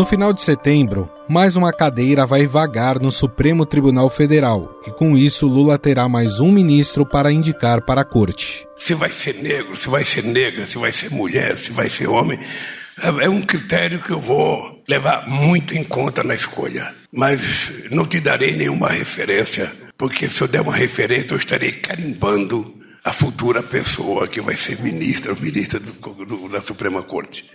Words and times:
No 0.00 0.06
final 0.06 0.32
de 0.32 0.40
setembro, 0.40 1.10
mais 1.28 1.56
uma 1.56 1.74
cadeira 1.74 2.24
vai 2.24 2.46
vagar 2.46 2.98
no 2.98 3.12
Supremo 3.12 3.66
Tribunal 3.66 4.08
Federal 4.08 4.80
e 4.86 4.90
com 4.90 5.14
isso 5.14 5.46
Lula 5.46 5.78
terá 5.78 6.08
mais 6.08 6.40
um 6.40 6.50
ministro 6.50 7.04
para 7.04 7.30
indicar 7.30 7.82
para 7.82 8.00
a 8.00 8.04
corte. 8.04 8.66
Se 8.78 8.94
vai 8.94 9.12
ser 9.12 9.34
negro, 9.34 9.76
se 9.76 9.90
vai 9.90 10.02
ser 10.02 10.24
negra, 10.24 10.64
se 10.64 10.78
vai 10.78 10.90
ser 10.90 11.10
mulher, 11.10 11.58
se 11.58 11.70
vai 11.70 11.90
ser 11.90 12.08
homem, 12.08 12.40
é 13.20 13.28
um 13.28 13.42
critério 13.42 14.00
que 14.00 14.10
eu 14.10 14.18
vou 14.18 14.82
levar 14.88 15.28
muito 15.28 15.76
em 15.76 15.84
conta 15.84 16.24
na 16.24 16.34
escolha. 16.34 16.94
Mas 17.12 17.70
não 17.90 18.06
te 18.06 18.20
darei 18.20 18.56
nenhuma 18.56 18.88
referência, 18.88 19.70
porque 19.98 20.30
se 20.30 20.40
eu 20.40 20.48
der 20.48 20.62
uma 20.62 20.74
referência, 20.74 21.34
eu 21.34 21.38
estarei 21.38 21.72
carimbando 21.72 22.74
a 23.04 23.12
futura 23.12 23.62
pessoa 23.62 24.26
que 24.26 24.40
vai 24.40 24.56
ser 24.56 24.80
ministra 24.80 25.34
ou 25.34 25.38
ministra 25.38 25.78
do, 25.78 25.92
do, 25.92 26.48
da 26.48 26.62
Suprema 26.62 27.02
Corte. 27.02 27.50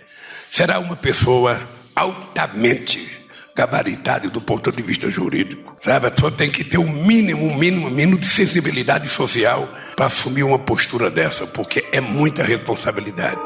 Será 0.48 0.78
uma 0.78 0.94
pessoa 0.94 1.58
altamente 1.96 3.16
gabaritada 3.56 4.28
do 4.28 4.40
ponto 4.40 4.70
de 4.70 4.82
vista 4.82 5.10
jurídico. 5.10 5.74
Sabe? 5.82 6.06
A 6.06 6.10
pessoa 6.10 6.30
tem 6.30 6.50
que 6.50 6.62
ter 6.62 6.76
um 6.76 6.92
mínimo, 6.92 7.46
um 7.46 7.56
mínimo, 7.56 7.86
um 7.86 7.90
mínimo 7.90 8.18
de 8.18 8.26
sensibilidade 8.26 9.08
social 9.08 9.66
para 9.96 10.06
assumir 10.06 10.42
uma 10.42 10.58
postura 10.58 11.10
dessa, 11.10 11.46
porque 11.46 11.86
é 11.90 12.00
muita 12.00 12.44
responsabilidade. 12.44 13.40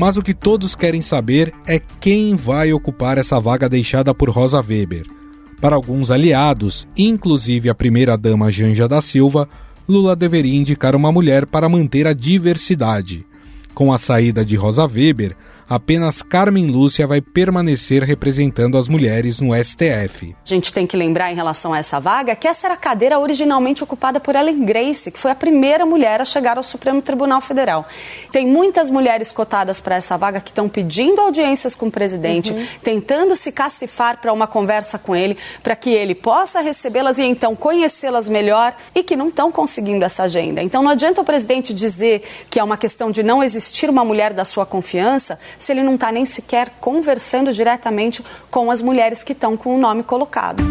Mas 0.01 0.17
o 0.17 0.23
que 0.23 0.33
todos 0.33 0.73
querem 0.73 0.99
saber 0.99 1.53
é 1.67 1.77
quem 1.77 2.33
vai 2.35 2.73
ocupar 2.73 3.19
essa 3.19 3.39
vaga 3.39 3.69
deixada 3.69 4.15
por 4.15 4.31
Rosa 4.31 4.59
Weber. 4.59 5.05
Para 5.61 5.75
alguns 5.75 6.09
aliados, 6.09 6.87
inclusive 6.97 7.69
a 7.69 7.75
primeira-dama 7.75 8.51
Janja 8.51 8.87
da 8.87 8.99
Silva, 8.99 9.47
Lula 9.87 10.15
deveria 10.15 10.55
indicar 10.55 10.95
uma 10.95 11.11
mulher 11.11 11.45
para 11.45 11.69
manter 11.69 12.07
a 12.07 12.13
diversidade. 12.13 13.23
Com 13.75 13.93
a 13.93 13.99
saída 13.99 14.43
de 14.43 14.55
Rosa 14.55 14.87
Weber, 14.87 15.37
apenas 15.71 16.21
Carmen 16.21 16.67
Lúcia 16.67 17.07
vai 17.07 17.21
permanecer 17.21 18.03
representando 18.03 18.77
as 18.77 18.89
mulheres 18.89 19.39
no 19.39 19.55
STF. 19.55 20.35
A 20.45 20.49
gente 20.49 20.73
tem 20.73 20.85
que 20.85 20.97
lembrar 20.97 21.31
em 21.31 21.35
relação 21.35 21.71
a 21.71 21.77
essa 21.77 21.97
vaga 21.97 22.35
que 22.35 22.45
essa 22.45 22.67
era 22.67 22.73
a 22.73 22.77
cadeira 22.77 23.17
originalmente 23.17 23.81
ocupada 23.81 24.19
por 24.19 24.35
Ellen 24.35 24.65
Grace, 24.65 25.09
que 25.09 25.17
foi 25.17 25.31
a 25.31 25.35
primeira 25.35 25.85
mulher 25.85 26.19
a 26.19 26.25
chegar 26.25 26.57
ao 26.57 26.63
Supremo 26.63 27.01
Tribunal 27.01 27.39
Federal. 27.39 27.87
Tem 28.33 28.45
muitas 28.45 28.89
mulheres 28.89 29.31
cotadas 29.31 29.79
para 29.79 29.95
essa 29.95 30.17
vaga 30.17 30.41
que 30.41 30.49
estão 30.49 30.67
pedindo 30.67 31.21
audiências 31.21 31.73
com 31.73 31.87
o 31.87 31.91
presidente, 31.91 32.51
uhum. 32.51 32.67
tentando 32.83 33.33
se 33.33 33.49
cacifar 33.49 34.19
para 34.19 34.33
uma 34.33 34.47
conversa 34.47 34.99
com 34.99 35.15
ele, 35.15 35.37
para 35.63 35.73
que 35.73 35.89
ele 35.89 36.13
possa 36.13 36.59
recebê-las 36.59 37.17
e 37.17 37.23
então 37.23 37.55
conhecê-las 37.55 38.27
melhor 38.27 38.75
e 38.93 39.03
que 39.03 39.15
não 39.15 39.29
estão 39.29 39.49
conseguindo 39.49 40.03
essa 40.03 40.23
agenda. 40.23 40.61
Então 40.61 40.83
não 40.83 40.91
adianta 40.91 41.21
o 41.21 41.23
presidente 41.23 41.73
dizer 41.73 42.23
que 42.49 42.59
é 42.59 42.63
uma 42.63 42.75
questão 42.75 43.09
de 43.09 43.23
não 43.23 43.41
existir 43.41 43.89
uma 43.89 44.03
mulher 44.03 44.33
da 44.33 44.43
sua 44.43 44.65
confiança 44.65 45.39
se 45.63 45.71
ele 45.71 45.83
não 45.83 45.95
está 45.95 46.11
nem 46.11 46.25
sequer 46.25 46.71
conversando 46.79 47.53
diretamente 47.53 48.23
com 48.49 48.71
as 48.71 48.81
mulheres 48.81 49.23
que 49.23 49.33
estão 49.33 49.55
com 49.55 49.75
o 49.75 49.79
nome 49.79 50.03
colocado. 50.03 50.63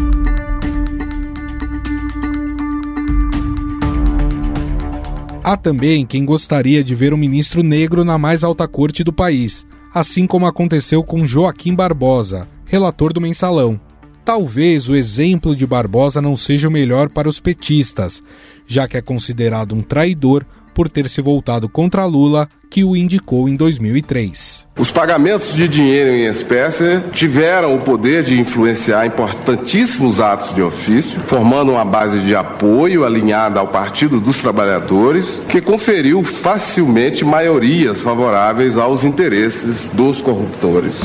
Há 5.43 5.57
também 5.57 6.05
quem 6.05 6.23
gostaria 6.23 6.83
de 6.83 6.93
ver 6.93 7.13
um 7.13 7.17
ministro 7.17 7.63
negro 7.63 8.05
na 8.05 8.17
mais 8.17 8.43
alta 8.43 8.67
corte 8.67 9.03
do 9.03 9.11
país, 9.11 9.65
assim 9.93 10.27
como 10.27 10.45
aconteceu 10.45 11.03
com 11.03 11.25
Joaquim 11.25 11.73
Barbosa, 11.73 12.47
relator 12.65 13.11
do 13.11 13.19
mensalão. 13.19 13.79
Talvez 14.23 14.87
o 14.87 14.95
exemplo 14.95 15.55
de 15.55 15.65
Barbosa 15.65 16.21
não 16.21 16.37
seja 16.37 16.67
o 16.67 16.71
melhor 16.71 17.09
para 17.09 17.27
os 17.27 17.39
petistas, 17.39 18.21
já 18.67 18.87
que 18.87 18.97
é 18.97 19.01
considerado 19.01 19.73
um 19.73 19.81
traidor 19.81 20.45
por 20.73 20.89
ter 20.89 21.09
se 21.09 21.21
voltado 21.21 21.69
contra 21.69 22.05
Lula, 22.05 22.47
que 22.69 22.83
o 22.83 22.95
indicou 22.95 23.49
em 23.49 23.55
2003. 23.55 24.67
Os 24.79 24.89
pagamentos 24.89 25.53
de 25.53 25.67
dinheiro 25.67 26.09
em 26.09 26.25
espécie 26.25 27.01
tiveram 27.11 27.75
o 27.75 27.81
poder 27.81 28.23
de 28.23 28.39
influenciar 28.39 29.05
importantíssimos 29.05 30.19
atos 30.19 30.55
de 30.55 30.61
ofício, 30.61 31.19
formando 31.21 31.73
uma 31.73 31.85
base 31.85 32.19
de 32.19 32.33
apoio 32.33 33.05
alinhada 33.05 33.59
ao 33.59 33.67
Partido 33.67 34.19
dos 34.19 34.39
Trabalhadores, 34.39 35.41
que 35.49 35.59
conferiu 35.59 36.23
facilmente 36.23 37.25
maiorias 37.25 37.99
favoráveis 37.99 38.77
aos 38.77 39.03
interesses 39.03 39.89
dos 39.89 40.21
corruptores. 40.21 41.01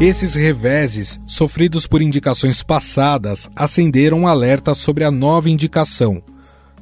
Esses 0.00 0.32
reveses, 0.32 1.20
sofridos 1.26 1.86
por 1.86 2.00
indicações 2.00 2.62
passadas, 2.62 3.50
acenderam 3.54 4.20
um 4.20 4.26
alerta 4.26 4.74
sobre 4.74 5.04
a 5.04 5.10
nova 5.10 5.50
indicação. 5.50 6.22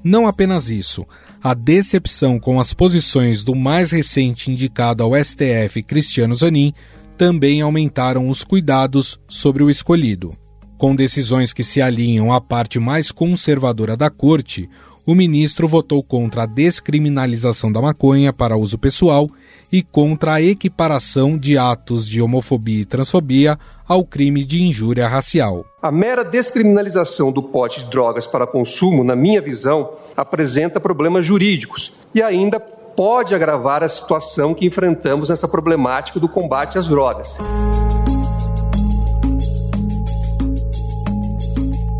Não 0.05 0.29
apenas 0.29 0.71
isso, 0.71 1.05
a 1.43 1.53
decepção 1.53 2.39
com 2.39 2.61
as 2.61 2.73
posições 2.73 3.43
do 3.43 3.57
mais 3.57 3.91
recente 3.91 4.53
indicado 4.53 5.03
ao 5.03 5.17
STF, 5.17 5.83
Cristiano 5.83 6.33
Zanin, 6.33 6.73
também 7.17 7.61
aumentaram 7.61 8.29
os 8.29 8.45
cuidados 8.45 9.19
sobre 9.27 9.65
o 9.65 9.71
escolhido. 9.71 10.33
Com 10.77 10.95
decisões 10.95 11.53
que 11.53 11.65
se 11.65 11.83
alinham 11.83 12.33
à 12.33 12.41
parte 12.41 12.79
mais 12.79 13.11
conservadora 13.11 13.97
da 13.97 14.09
corte, 14.09 14.71
o 15.09 15.15
ministro 15.15 15.67
votou 15.67 16.03
contra 16.03 16.43
a 16.43 16.47
descriminalização 16.47 17.73
da 17.73 17.81
maconha 17.81 18.31
para 18.31 18.59
uso 18.59 18.77
pessoal 18.77 19.27
e 19.73 19.83
contra 19.83 20.35
a 20.35 20.43
equiparação 20.43 21.39
de 21.39 21.57
atos 21.57 22.07
de 22.07 22.21
homofobia 22.21 22.83
e 22.83 22.85
transfobia 22.85 23.59
ao 23.89 24.05
crime 24.05 24.45
de 24.45 24.63
injúria 24.63 25.09
racial. 25.09 25.65
A 25.81 25.91
mera 25.91 26.23
descriminalização 26.23 27.33
do 27.33 27.43
pote 27.43 27.83
de 27.83 27.91
drogas 27.91 28.27
para 28.27 28.47
consumo, 28.47 29.03
na 29.03 29.17
minha 29.17 29.41
visão, 29.41 29.95
apresenta 30.15 30.79
problemas 30.79 31.25
jurídicos 31.25 31.95
e 32.15 32.21
ainda 32.21 32.61
pode 32.61 33.35
agravar 33.35 33.83
a 33.83 33.89
situação 33.89 34.53
que 34.53 34.67
enfrentamos 34.67 35.31
nessa 35.31 35.49
problemática 35.49 36.21
do 36.21 36.29
combate 36.29 36.77
às 36.77 36.87
drogas. 36.87 37.39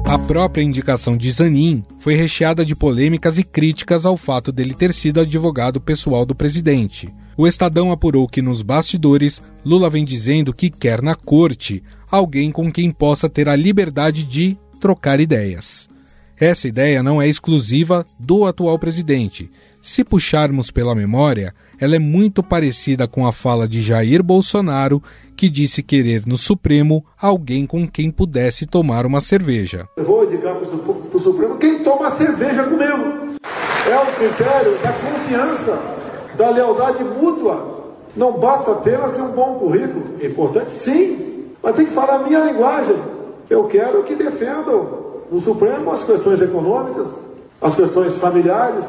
A 0.09 0.19
própria 0.19 0.63
indicação 0.63 1.19
de 1.19 1.31
Zanin 1.31 1.85
foi 1.99 2.15
recheada 2.15 2.65
de 2.65 2.75
polêmicas 2.75 3.37
e 3.37 3.45
críticas 3.45 4.07
ao 4.07 4.17
fato 4.17 4.51
dele 4.51 4.73
ter 4.73 4.95
sido 4.95 5.21
advogado 5.21 5.83
pessoal 5.83 6.25
do 6.25 6.35
presidente. 6.35 7.15
O 7.37 7.47
Estadão 7.47 7.93
apurou 7.93 8.27
que 8.27 8.41
nos 8.41 8.63
bastidores, 8.63 9.43
Lula 9.63 9.91
vem 9.91 10.07
dizendo 10.07 10.55
que 10.55 10.71
quer 10.71 11.03
na 11.03 11.15
corte 11.15 11.83
alguém 12.11 12.51
com 12.51 12.73
quem 12.73 12.91
possa 12.91 13.29
ter 13.29 13.51
a 13.51 13.55
liberdade 13.55 14.25
de 14.25 14.57
trocar 14.81 15.21
ideias. 15.21 15.91
Essa 16.39 16.67
ideia 16.67 17.03
não 17.03 17.21
é 17.21 17.29
exclusiva 17.29 18.07
do 18.19 18.47
atual 18.47 18.79
presidente. 18.79 19.51
Se 19.83 20.03
puxarmos 20.03 20.71
pela 20.71 20.95
memória, 20.95 21.55
ela 21.81 21.97
é 21.97 21.99
muito 21.99 22.43
parecida 22.43 23.07
com 23.07 23.27
a 23.27 23.33
fala 23.33 23.69
de 23.69 23.81
Jair 23.81 24.23
Bolsonaro 24.23 25.03
que 25.37 25.49
disse 25.49 25.83
querer 25.83 26.27
no 26.27 26.37
Supremo 26.37 27.05
alguém 27.21 27.65
com 27.65 27.87
quem 27.87 28.11
pudesse 28.11 28.67
tomar 28.67 29.07
uma 29.07 29.21
cerveja. 29.21 29.89
Eu 29.97 30.05
vou 30.05 30.25
indicar 30.25 30.57
para 30.57 31.17
o 31.17 31.19
Supremo 31.21 31.57
quem 31.57 31.85
toma 31.85 32.11
cerveja 32.17 32.65
comigo. 32.65 33.37
É 33.89 33.97
o 33.97 34.07
critério 34.17 34.79
da 34.83 34.93
confiança, 34.93 35.81
da 36.37 36.51
lealdade 36.51 37.05
mútua. 37.05 37.79
Não 38.17 38.33
basta 38.41 38.73
apenas 38.73 39.13
ter 39.13 39.23
um 39.23 39.31
bom 39.31 39.55
currículo. 39.55 40.17
É 40.21 40.27
importante, 40.27 40.73
sim, 40.73 41.45
mas 41.63 41.77
tem 41.77 41.87
que 41.87 41.93
falar 41.93 42.17
a 42.17 42.19
minha 42.19 42.41
linguagem. 42.41 42.97
Eu 43.49 43.65
quero 43.69 44.03
que 44.03 44.17
defendam 44.17 45.23
no 45.31 45.41
Supremo 45.41 45.93
as 45.93 46.03
questões 46.03 46.43
econômicas, 46.43 47.07
as 47.63 47.77
questões 47.77 48.17
familiares. 48.17 48.87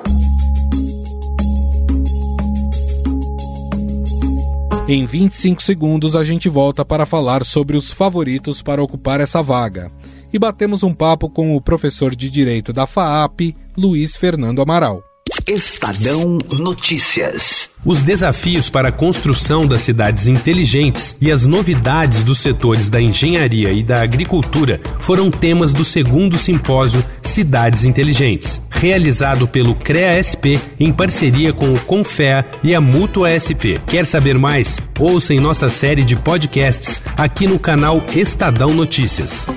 Em 4.91 5.05
25 5.05 5.61
segundos, 5.61 6.15
a 6.15 6.23
gente 6.23 6.49
volta 6.49 6.83
para 6.83 7.05
falar 7.05 7.45
sobre 7.45 7.77
os 7.77 7.93
favoritos 7.93 8.63
para 8.63 8.81
ocupar 8.81 9.21
essa 9.21 9.39
vaga. 9.39 9.91
E 10.33 10.39
batemos 10.39 10.81
um 10.81 10.95
papo 10.95 11.29
com 11.29 11.55
o 11.55 11.61
professor 11.61 12.15
de 12.15 12.27
Direito 12.27 12.73
da 12.73 12.87
FAAP, 12.87 13.55
Luiz 13.77 14.15
Fernando 14.15 14.63
Amaral. 14.63 15.03
Estadão 15.49 16.37
Notícias. 16.51 17.71
Os 17.83 18.03
desafios 18.03 18.69
para 18.69 18.89
a 18.89 18.91
construção 18.91 19.65
das 19.65 19.81
cidades 19.81 20.27
inteligentes 20.27 21.15
e 21.19 21.31
as 21.31 21.43
novidades 21.43 22.23
dos 22.23 22.37
setores 22.37 22.87
da 22.87 23.01
engenharia 23.01 23.71
e 23.71 23.81
da 23.81 24.03
agricultura 24.03 24.79
foram 24.99 25.31
temas 25.31 25.73
do 25.73 25.83
segundo 25.83 26.37
simpósio 26.37 27.03
Cidades 27.23 27.83
Inteligentes, 27.83 28.61
realizado 28.69 29.47
pelo 29.47 29.73
CREA-SP 29.73 30.59
em 30.79 30.93
parceria 30.93 31.51
com 31.51 31.73
o 31.73 31.79
Confea 31.79 32.45
e 32.61 32.75
a 32.75 32.79
Mútua 32.79 33.31
SP. 33.33 33.81
Quer 33.87 34.05
saber 34.05 34.37
mais? 34.37 34.79
Ouça 34.99 35.33
em 35.33 35.39
nossa 35.39 35.67
série 35.67 36.03
de 36.03 36.15
podcasts 36.15 37.01
aqui 37.17 37.47
no 37.47 37.57
canal 37.57 38.03
Estadão 38.15 38.71
Notícias. 38.71 39.47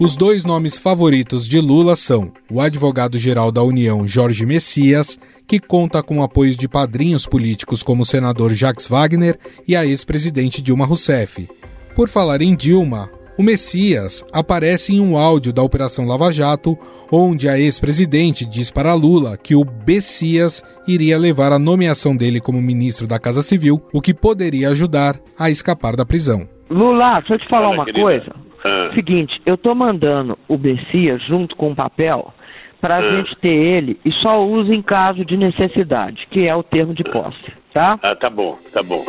Os 0.00 0.16
dois 0.16 0.44
nomes 0.44 0.78
favoritos 0.78 1.44
de 1.48 1.60
Lula 1.60 1.96
são 1.96 2.30
o 2.48 2.60
advogado-geral 2.60 3.50
da 3.50 3.64
União 3.64 4.06
Jorge 4.06 4.46
Messias, 4.46 5.18
que 5.44 5.58
conta 5.58 6.04
com 6.04 6.22
apoio 6.22 6.54
de 6.54 6.68
padrinhos 6.68 7.26
políticos 7.26 7.82
como 7.82 8.02
o 8.02 8.06
senador 8.06 8.54
Jacques 8.54 8.86
Wagner 8.86 9.36
e 9.66 9.74
a 9.74 9.84
ex-presidente 9.84 10.62
Dilma 10.62 10.86
Rousseff. 10.86 11.48
Por 11.96 12.08
falar 12.08 12.40
em 12.42 12.54
Dilma, 12.54 13.10
o 13.36 13.42
Messias 13.42 14.24
aparece 14.32 14.94
em 14.94 15.00
um 15.00 15.18
áudio 15.18 15.52
da 15.52 15.64
Operação 15.64 16.06
Lava 16.06 16.32
Jato, 16.32 16.78
onde 17.10 17.48
a 17.48 17.58
ex-presidente 17.58 18.46
diz 18.46 18.70
para 18.70 18.94
Lula 18.94 19.36
que 19.36 19.56
o 19.56 19.66
Messias 19.84 20.62
iria 20.86 21.18
levar 21.18 21.50
a 21.50 21.58
nomeação 21.58 22.16
dele 22.16 22.40
como 22.40 22.62
ministro 22.62 23.08
da 23.08 23.18
Casa 23.18 23.42
Civil, 23.42 23.82
o 23.92 24.00
que 24.00 24.14
poderia 24.14 24.68
ajudar 24.68 25.16
a 25.36 25.50
escapar 25.50 25.96
da 25.96 26.06
prisão. 26.06 26.48
Lula, 26.70 27.18
deixa 27.18 27.34
eu 27.34 27.38
te 27.40 27.48
falar 27.48 27.70
uma 27.70 27.84
querida. 27.84 28.00
coisa. 28.00 28.47
Ah. 28.68 28.90
Seguinte, 28.94 29.40
eu 29.46 29.56
tô 29.56 29.74
mandando 29.74 30.38
o 30.46 30.58
Messias 30.58 31.22
junto 31.26 31.56
com 31.56 31.72
o 31.72 31.74
papel 31.74 32.32
para 32.80 32.96
a 32.96 32.98
ah. 32.98 33.16
gente 33.16 33.34
ter 33.40 33.48
ele 33.48 33.98
e 34.04 34.12
só 34.12 34.44
usa 34.44 34.74
em 34.74 34.82
caso 34.82 35.24
de 35.24 35.36
necessidade, 35.36 36.26
que 36.30 36.46
é 36.46 36.54
o 36.54 36.62
termo 36.62 36.94
de 36.94 37.02
posse, 37.04 37.52
tá? 37.72 37.98
Ah, 38.02 38.14
tá 38.14 38.28
bom, 38.28 38.58
tá 38.72 38.82
bom. 38.82 39.04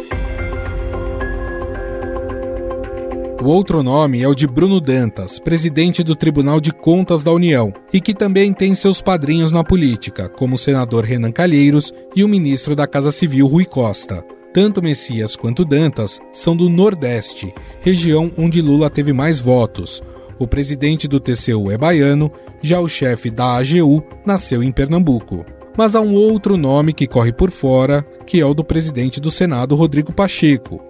O 3.42 3.50
outro 3.50 3.82
nome 3.82 4.22
é 4.22 4.28
o 4.28 4.36
de 4.36 4.46
Bruno 4.46 4.82
Dantas, 4.82 5.40
presidente 5.40 6.04
do 6.04 6.14
Tribunal 6.14 6.60
de 6.60 6.74
Contas 6.74 7.24
da 7.24 7.32
União, 7.32 7.72
e 7.94 8.02
que 8.02 8.14
também 8.14 8.54
tem 8.54 8.76
seus 8.76 9.02
padrinhos 9.02 9.54
na 9.54 9.64
política, 9.64 10.28
como 10.28 10.56
o 10.56 10.58
senador 10.58 11.06
Renan 11.06 11.32
Calheiros 11.32 11.94
e 12.14 12.22
o 12.22 12.28
ministro 12.28 12.76
da 12.76 12.86
Casa 12.86 13.12
Civil 13.12 13.48
Rui 13.48 13.64
Costa. 13.64 14.26
Tanto 14.52 14.82
Messias 14.82 15.36
quanto 15.36 15.64
Dantas 15.64 16.20
são 16.34 16.56
do 16.56 16.70
Nordeste, 16.70 17.54
região 17.82 18.32
onde 18.38 18.62
Lula 18.62 18.90
teve 18.90 19.14
mais 19.14 19.40
votos. 19.40 20.02
O 20.40 20.48
presidente 20.48 21.08
do 21.08 21.20
TCU 21.20 21.70
é 21.70 21.78
baiano, 21.78 22.32
já 22.62 22.80
o 22.80 22.88
chefe 22.88 23.30
da 23.30 23.58
AGU 23.58 24.04
nasceu 24.26 24.64
em 24.64 24.72
Pernambuco. 24.72 25.46
Mas 25.78 25.96
há 25.96 26.02
um 26.02 26.16
outro 26.16 26.58
nome 26.58 26.94
que 26.94 27.08
corre 27.08 27.32
por 27.32 27.52
fora, 27.52 28.04
que 28.26 28.40
é 28.40 28.46
o 28.46 28.54
do 28.54 28.64
presidente 28.64 29.20
do 29.20 29.30
Senado, 29.30 29.76
Rodrigo 29.76 30.12
Pacheco. 30.12 30.82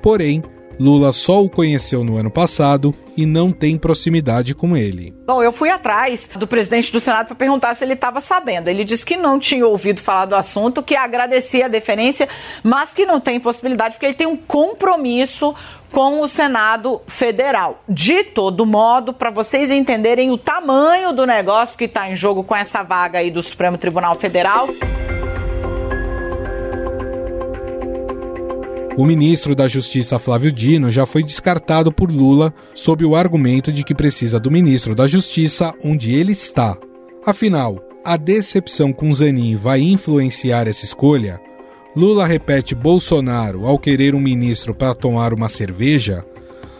Porém, 0.00 0.42
Lula 0.78 1.12
só 1.12 1.42
o 1.42 1.50
conheceu 1.50 2.04
no 2.04 2.16
ano 2.16 2.30
passado 2.30 2.94
e 3.16 3.26
não 3.26 3.50
tem 3.50 3.76
proximidade 3.76 4.54
com 4.54 4.76
ele. 4.76 5.12
Bom, 5.26 5.42
eu 5.42 5.52
fui 5.52 5.68
atrás 5.70 6.30
do 6.36 6.46
presidente 6.46 6.92
do 6.92 7.00
Senado 7.00 7.26
para 7.26 7.34
perguntar 7.34 7.74
se 7.74 7.84
ele 7.84 7.94
estava 7.94 8.20
sabendo. 8.20 8.68
Ele 8.68 8.84
disse 8.84 9.04
que 9.04 9.16
não 9.16 9.40
tinha 9.40 9.66
ouvido 9.66 10.00
falar 10.00 10.26
do 10.26 10.36
assunto, 10.36 10.82
que 10.82 10.94
agradecia 10.94 11.64
a 11.64 11.68
deferência, 11.68 12.28
mas 12.62 12.94
que 12.94 13.04
não 13.04 13.18
tem 13.18 13.40
possibilidade 13.40 13.96
porque 13.96 14.06
ele 14.06 14.14
tem 14.14 14.26
um 14.28 14.36
compromisso 14.36 15.52
com 15.90 16.20
o 16.20 16.28
Senado 16.28 17.02
Federal. 17.08 17.82
De 17.88 18.22
todo 18.22 18.64
modo, 18.64 19.12
para 19.12 19.30
vocês 19.30 19.72
entenderem 19.72 20.30
o 20.30 20.38
tamanho 20.38 21.12
do 21.12 21.26
negócio 21.26 21.76
que 21.76 21.84
está 21.84 22.08
em 22.08 22.14
jogo 22.14 22.44
com 22.44 22.54
essa 22.54 22.84
vaga 22.84 23.18
aí 23.18 23.30
do 23.32 23.42
Supremo 23.42 23.76
Tribunal 23.78 24.14
Federal. 24.14 24.68
O 28.98 29.06
ministro 29.06 29.54
da 29.54 29.68
Justiça 29.68 30.18
Flávio 30.18 30.50
Dino 30.50 30.90
já 30.90 31.06
foi 31.06 31.22
descartado 31.22 31.92
por 31.92 32.10
Lula 32.10 32.52
sob 32.74 33.04
o 33.04 33.14
argumento 33.14 33.72
de 33.72 33.84
que 33.84 33.94
precisa 33.94 34.40
do 34.40 34.50
ministro 34.50 34.92
da 34.92 35.06
Justiça 35.06 35.72
onde 35.84 36.12
ele 36.12 36.32
está. 36.32 36.76
Afinal, 37.24 37.80
a 38.04 38.16
decepção 38.16 38.92
com 38.92 39.12
Zanin 39.12 39.54
vai 39.54 39.80
influenciar 39.80 40.66
essa 40.66 40.84
escolha? 40.84 41.40
Lula 41.94 42.26
repete 42.26 42.74
Bolsonaro 42.74 43.66
ao 43.66 43.78
querer 43.78 44.16
um 44.16 44.20
ministro 44.20 44.74
para 44.74 44.96
tomar 44.96 45.32
uma 45.32 45.48
cerveja? 45.48 46.26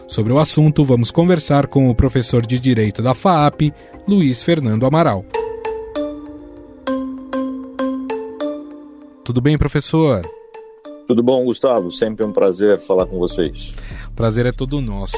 Sobre 0.05 0.33
o 0.33 0.39
assunto, 0.39 0.83
vamos 0.83 1.11
conversar 1.11 1.67
com 1.67 1.89
o 1.89 1.95
professor 1.95 2.45
de 2.45 2.59
Direito 2.59 3.01
da 3.01 3.13
FAAP, 3.13 3.71
Luiz 4.05 4.43
Fernando 4.43 4.85
Amaral. 4.85 5.23
Tudo 9.23 9.39
bem, 9.39 9.57
professor? 9.57 10.21
Tudo 11.09 11.23
bom, 11.23 11.43
Gustavo? 11.43 11.91
Sempre 11.91 12.23
um 12.23 12.31
prazer 12.31 12.79
falar 12.79 13.07
com 13.07 13.17
vocês. 13.17 13.73
Prazer 14.15 14.45
é 14.45 14.51
todo 14.51 14.79
nosso. 14.79 15.17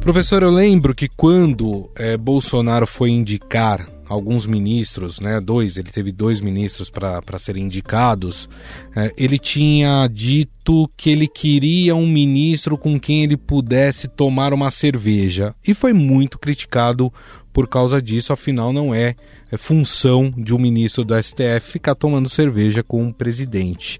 Professor, 0.00 0.42
eu 0.42 0.50
lembro 0.50 0.94
que 0.94 1.10
quando 1.10 1.90
é, 1.94 2.16
Bolsonaro 2.16 2.86
foi 2.86 3.10
indicar 3.10 3.86
alguns 4.08 4.46
ministros, 4.46 5.20
né, 5.20 5.40
dois, 5.40 5.76
ele 5.76 5.90
teve 5.90 6.10
dois 6.10 6.40
ministros 6.40 6.90
para 6.90 7.38
serem 7.38 7.64
indicados, 7.64 8.48
é, 8.96 9.12
ele 9.16 9.38
tinha 9.38 10.08
dito 10.08 10.90
que 10.96 11.10
ele 11.10 11.28
queria 11.28 11.94
um 11.94 12.06
ministro 12.06 12.78
com 12.78 12.98
quem 12.98 13.24
ele 13.24 13.36
pudesse 13.36 14.08
tomar 14.08 14.52
uma 14.52 14.70
cerveja. 14.70 15.54
E 15.66 15.74
foi 15.74 15.92
muito 15.92 16.38
criticado 16.38 17.12
por 17.52 17.68
causa 17.68 18.00
disso, 18.00 18.32
afinal 18.32 18.72
não 18.72 18.94
é, 18.94 19.14
é 19.50 19.56
função 19.56 20.32
de 20.36 20.54
um 20.54 20.58
ministro 20.58 21.04
do 21.04 21.20
STF 21.22 21.72
ficar 21.72 21.94
tomando 21.94 22.28
cerveja 22.28 22.82
com 22.82 23.08
o 23.08 23.12
presidente. 23.12 23.98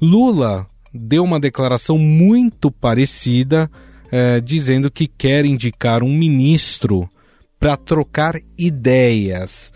Lula 0.00 0.66
deu 0.92 1.22
uma 1.22 1.38
declaração 1.38 1.98
muito 1.98 2.70
parecida, 2.70 3.70
é, 4.10 4.40
dizendo 4.40 4.90
que 4.90 5.06
quer 5.06 5.44
indicar 5.44 6.02
um 6.02 6.12
ministro 6.12 7.08
para 7.58 7.76
trocar 7.76 8.40
ideias. 8.58 9.72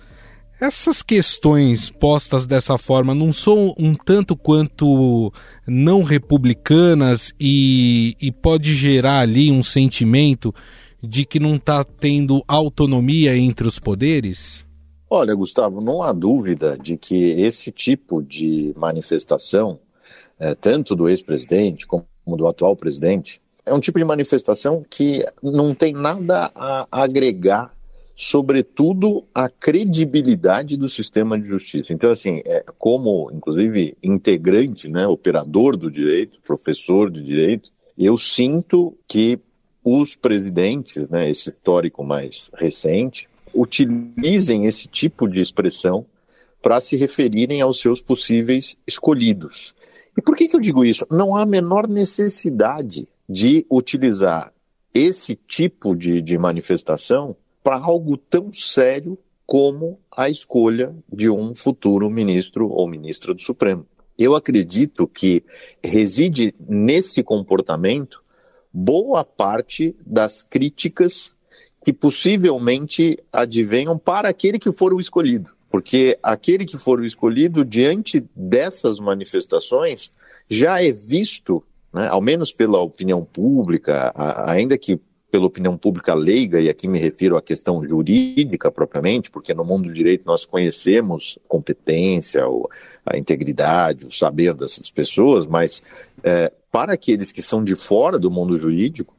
Essas 0.61 1.03
questões 1.03 1.89
postas 1.89 2.45
dessa 2.45 2.77
forma 2.77 3.15
não 3.15 3.33
são 3.33 3.75
um 3.79 3.95
tanto 3.95 4.37
quanto 4.37 5.33
não 5.67 6.03
republicanas 6.03 7.33
e, 7.41 8.15
e 8.21 8.31
pode 8.31 8.75
gerar 8.75 9.21
ali 9.21 9.51
um 9.51 9.63
sentimento 9.63 10.55
de 11.03 11.25
que 11.25 11.41
não 11.41 11.57
está 11.57 11.83
tendo 11.83 12.45
autonomia 12.47 13.35
entre 13.37 13.67
os 13.67 13.79
poderes? 13.79 14.65
Olha, 15.09 15.35
Gustavo, 15.35 15.81
não 15.81 16.03
há 16.03 16.13
dúvida 16.13 16.77
de 16.77 16.97
que 16.97 17.33
esse 17.41 17.73
tipo 17.73 18.23
de 18.23 18.75
manifestação, 18.77 19.81
é, 20.39 20.55
tanto 20.55 20.95
do 20.95 21.09
ex-presidente 21.09 21.87
como 21.87 22.07
do 22.37 22.47
atual 22.47 22.77
presidente, 22.77 23.41
é 23.65 23.73
um 23.73 23.81
tipo 23.81 23.99
de 23.99 24.05
manifestação 24.05 24.85
que 24.89 25.25
não 25.43 25.75
tem 25.75 25.93
nada 25.93 26.51
a 26.55 26.87
agregar, 26.91 27.75
sobretudo 28.15 29.25
a 29.35 29.49
credibilidade 29.49 30.77
do 30.77 30.89
sistema 30.89 31.39
de 31.39 31.49
justiça. 31.49 31.93
Então, 31.93 32.11
assim, 32.11 32.43
é, 32.45 32.65
como, 32.79 33.31
inclusive, 33.33 33.97
integrante, 34.03 34.89
né, 34.89 35.07
operador 35.07 35.77
do 35.77 35.91
direito, 35.91 36.41
professor 36.43 37.11
de 37.11 37.23
direito, 37.23 37.71
eu 37.97 38.17
sinto 38.19 38.97
que 39.09 39.39
os 39.83 40.15
presidentes, 40.15 41.09
né, 41.09 41.31
esse 41.31 41.51
histórico 41.51 42.05
mais 42.05 42.51
recente, 42.55 43.29
utilizem 43.55 44.67
esse 44.67 44.87
tipo 44.87 45.27
de 45.27 45.41
expressão 45.41 46.05
para 46.63 46.81
se 46.81 46.97
referirem 46.97 47.61
aos 47.61 47.81
seus 47.81 48.01
possíveis 48.01 48.77
escolhidos. 48.87 49.75
E 50.17 50.21
por 50.21 50.37
que, 50.37 50.49
que 50.49 50.57
eu 50.57 50.61
digo 50.61 50.85
isso? 50.85 51.07
Não 51.11 51.35
há 51.35 51.43
a 51.43 51.47
menor 51.47 51.89
necessidade 51.89 53.09
de 53.31 53.65
utilizar 53.71 54.53
esse 54.93 55.37
tipo 55.37 55.95
de, 55.95 56.21
de 56.21 56.37
manifestação 56.37 57.37
para 57.63 57.77
algo 57.77 58.17
tão 58.17 58.53
sério 58.53 59.17
como 59.47 60.01
a 60.11 60.29
escolha 60.29 60.93
de 61.13 61.31
um 61.31 61.55
futuro 61.55 62.11
ministro 62.11 62.69
ou 62.69 62.89
ministra 62.89 63.33
do 63.33 63.41
Supremo. 63.41 63.87
Eu 64.19 64.35
acredito 64.35 65.07
que 65.07 65.45
reside 65.85 66.53
nesse 66.59 67.23
comportamento 67.23 68.21
boa 68.73 69.25
parte 69.25 69.95
das 70.05 70.43
críticas 70.43 71.33
que 71.85 71.93
possivelmente 71.93 73.17
advenham 73.33 73.97
para 73.97 74.29
aquele 74.29 74.59
que 74.59 74.73
for 74.73 74.93
o 74.93 74.99
escolhido. 74.99 75.53
Porque 75.71 76.19
aquele 76.21 76.67
que 76.67 76.77
for 76.77 76.99
o 76.99 77.05
escolhido, 77.05 77.65
diante 77.65 78.25
dessas 78.35 78.99
manifestações, 78.99 80.13
já 80.49 80.83
é 80.83 80.91
visto, 80.91 81.65
né, 81.93 82.09
ao 82.09 82.21
menos 82.21 82.53
pela 82.53 82.79
opinião 82.79 83.25
pública, 83.25 84.13
ainda 84.47 84.79
que 84.79 85.01
pela 85.31 85.47
opinião 85.47 85.77
pública 85.77 86.13
leiga, 86.13 86.61
e 86.61 86.69
aqui 86.69 86.89
me 86.89 86.99
refiro 86.99 87.37
à 87.37 87.43
questão 87.43 87.83
jurídica 87.85 88.71
propriamente, 88.71 89.31
porque 89.31 89.55
no 89.55 89.65
mundo 89.65 89.89
do 89.89 89.95
direito 89.95 90.25
nós 90.27 90.45
conhecemos 90.45 91.39
a 91.45 91.49
competência, 91.49 92.43
a 93.07 93.17
integridade, 93.17 94.07
o 94.07 94.11
saber 94.11 94.55
dessas 94.55 94.91
pessoas, 94.91 95.47
mas 95.47 95.83
é, 96.23 96.53
para 96.71 96.95
aqueles 96.95 97.31
que 97.31 97.43
são 97.43 97.63
de 97.63 97.77
fora 97.77 98.19
do 98.19 98.31
mundo 98.31 98.59
jurídico, 98.59 99.15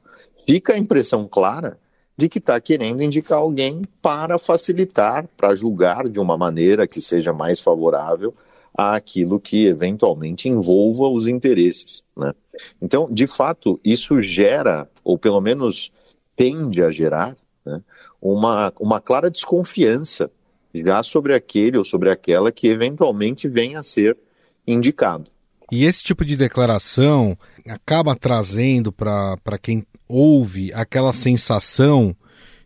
fica 0.45 0.73
a 0.73 0.77
impressão 0.77 1.27
clara 1.27 1.77
de 2.17 2.27
que 2.27 2.39
está 2.39 2.59
querendo 2.59 3.01
indicar 3.01 3.39
alguém 3.39 3.81
para 4.01 4.37
facilitar, 4.37 5.25
para 5.37 5.55
julgar 5.55 6.09
de 6.09 6.19
uma 6.19 6.37
maneira 6.37 6.85
que 6.85 6.99
seja 6.99 7.31
mais 7.31 7.59
favorável 7.59 8.33
àquilo 8.73 9.39
que 9.39 9.65
eventualmente 9.65 10.47
envolva 10.47 11.07
os 11.07 11.27
interesses. 11.27 12.03
Né? 12.15 12.33
Então, 12.81 13.07
de 13.11 13.27
fato, 13.27 13.79
isso 13.83 14.21
gera, 14.21 14.89
ou 15.03 15.17
pelo 15.17 15.41
menos 15.41 15.91
tende 16.35 16.81
a 16.83 16.91
gerar, 16.91 17.35
né, 17.65 17.81
uma, 18.21 18.71
uma 18.79 18.99
clara 18.99 19.29
desconfiança 19.29 20.31
já 20.73 21.03
sobre 21.03 21.35
aquele 21.35 21.77
ou 21.77 21.83
sobre 21.83 22.09
aquela 22.09 22.51
que 22.51 22.67
eventualmente 22.67 23.47
venha 23.47 23.79
a 23.79 23.83
ser 23.83 24.17
indicado. 24.65 25.29
E 25.71 25.85
esse 25.85 26.03
tipo 26.03 26.25
de 26.25 26.35
declaração 26.35 27.37
acaba 27.67 28.15
trazendo 28.15 28.91
para 28.91 29.57
quem 29.61 29.85
ouve 30.07 30.73
aquela 30.73 31.13
sensação 31.13 32.15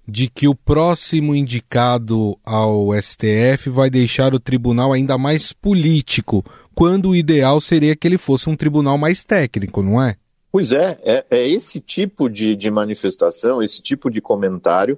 de 0.07 0.29
que 0.29 0.47
o 0.47 0.55
próximo 0.55 1.33
indicado 1.33 2.37
ao 2.45 2.93
STF 2.93 3.69
vai 3.69 3.89
deixar 3.89 4.33
o 4.33 4.39
tribunal 4.39 4.93
ainda 4.93 5.17
mais 5.17 5.51
político, 5.51 6.43
quando 6.73 7.09
o 7.09 7.15
ideal 7.15 7.59
seria 7.59 7.95
que 7.95 8.07
ele 8.07 8.17
fosse 8.17 8.49
um 8.49 8.55
tribunal 8.55 8.97
mais 8.97 9.23
técnico, 9.23 9.81
não 9.81 10.01
é? 10.01 10.15
Pois 10.51 10.71
é, 10.71 10.97
é, 11.03 11.25
é 11.29 11.47
esse 11.47 11.79
tipo 11.79 12.29
de, 12.29 12.55
de 12.55 12.71
manifestação, 12.71 13.61
esse 13.61 13.81
tipo 13.81 14.09
de 14.09 14.21
comentário 14.21 14.97